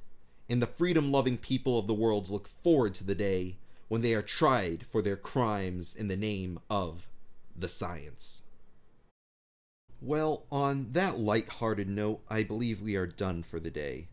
and 0.48 0.62
the 0.62 0.66
freedom 0.66 1.12
loving 1.12 1.37
people 1.37 1.79
of 1.79 1.87
the 1.87 1.94
world 1.94 2.31
look 2.31 2.48
forward 2.62 2.94
to 2.96 3.05
the 3.05 3.14
day 3.14 3.57
when 3.88 4.00
they 4.00 4.14
are 4.14 4.22
tried 4.22 4.87
for 4.90 5.03
their 5.03 5.16
crimes 5.16 5.94
in 5.94 6.09
the 6.09 6.16
name 6.16 6.59
of 6.70 7.07
the 7.55 7.68
science. 7.68 8.42
Well, 10.02 10.44
on 10.50 10.92
that 10.92 11.18
light-hearted 11.18 11.86
note, 11.86 12.22
I 12.30 12.42
believe 12.42 12.80
we 12.80 12.96
are 12.96 13.06
done 13.06 13.42
for 13.42 13.60
the 13.60 13.70
day. 13.70 14.08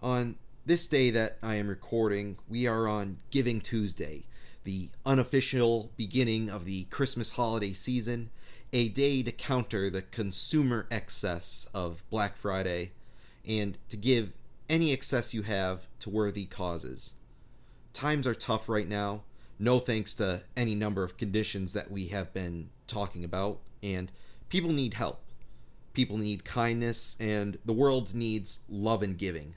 On 0.00 0.36
this 0.66 0.86
day 0.86 1.08
that 1.12 1.38
I 1.42 1.54
am 1.54 1.68
recording, 1.68 2.36
we 2.46 2.66
are 2.66 2.86
on 2.86 3.16
Giving 3.30 3.62
Tuesday, 3.62 4.24
the 4.64 4.90
unofficial 5.06 5.92
beginning 5.96 6.50
of 6.50 6.66
the 6.66 6.84
Christmas 6.84 7.32
holiday 7.32 7.72
season, 7.72 8.28
a 8.74 8.90
day 8.90 9.22
to 9.22 9.32
counter 9.32 9.88
the 9.88 10.02
consumer 10.02 10.86
excess 10.90 11.66
of 11.72 12.04
Black 12.10 12.36
Friday 12.36 12.92
and 13.48 13.78
to 13.88 13.96
give 13.96 14.34
any 14.68 14.92
excess 14.92 15.32
you 15.32 15.40
have 15.42 15.86
to 16.00 16.10
worthy 16.10 16.44
causes. 16.44 17.14
Times 17.94 18.26
are 18.26 18.34
tough 18.34 18.68
right 18.68 18.88
now, 18.88 19.22
no 19.58 19.78
thanks 19.78 20.14
to 20.16 20.42
any 20.54 20.74
number 20.74 21.02
of 21.02 21.16
conditions 21.16 21.72
that 21.72 21.90
we 21.90 22.08
have 22.08 22.34
been 22.34 22.68
talking 22.86 23.24
about, 23.24 23.60
and 23.82 24.12
people 24.50 24.70
need 24.70 24.92
help 24.94 25.22
people 25.92 26.18
need 26.18 26.44
kindness, 26.44 27.16
and 27.18 27.58
the 27.64 27.72
world 27.72 28.14
needs 28.14 28.60
love 28.68 29.02
and 29.02 29.18
giving. 29.18 29.54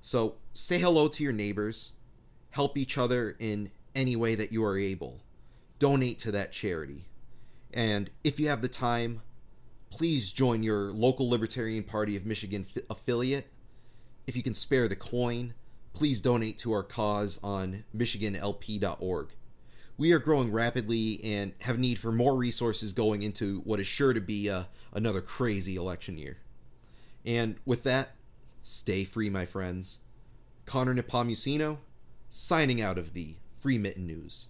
So 0.00 0.36
say 0.52 0.78
hello 0.78 1.08
to 1.08 1.22
your 1.22 1.32
neighbors, 1.32 1.92
help 2.50 2.76
each 2.76 2.98
other 2.98 3.36
in 3.38 3.70
any 3.94 4.16
way 4.16 4.34
that 4.34 4.52
you 4.52 4.64
are 4.64 4.78
able, 4.78 5.20
donate 5.78 6.18
to 6.20 6.32
that 6.32 6.52
charity. 6.52 7.06
And 7.72 8.10
if 8.24 8.40
you 8.40 8.48
have 8.48 8.62
the 8.62 8.68
time, 8.68 9.22
please 9.90 10.32
join 10.32 10.62
your 10.62 10.92
local 10.92 11.28
Libertarian 11.28 11.84
Party 11.84 12.16
of 12.16 12.26
Michigan 12.26 12.66
f- 12.74 12.82
affiliate. 12.90 13.48
If 14.26 14.36
you 14.36 14.42
can 14.42 14.54
spare 14.54 14.88
the 14.88 14.96
coin, 14.96 15.54
please 15.92 16.20
donate 16.20 16.58
to 16.60 16.72
our 16.72 16.82
cause 16.82 17.38
on 17.42 17.84
michiganlp.org 17.96 19.28
we 20.00 20.12
are 20.12 20.18
growing 20.18 20.50
rapidly 20.50 21.20
and 21.22 21.52
have 21.60 21.78
need 21.78 21.98
for 21.98 22.10
more 22.10 22.34
resources 22.34 22.94
going 22.94 23.20
into 23.20 23.60
what 23.64 23.78
is 23.78 23.86
sure 23.86 24.14
to 24.14 24.20
be 24.20 24.48
uh, 24.48 24.62
another 24.94 25.20
crazy 25.20 25.76
election 25.76 26.16
year. 26.16 26.38
And 27.26 27.56
with 27.66 27.82
that, 27.82 28.12
stay 28.62 29.04
free, 29.04 29.28
my 29.28 29.44
friends. 29.44 29.98
Connor 30.64 30.94
Nepomuceno, 30.94 31.76
signing 32.30 32.80
out 32.80 32.96
of 32.96 33.12
the 33.12 33.36
Free 33.58 33.76
Mitten 33.76 34.06
News. 34.06 34.46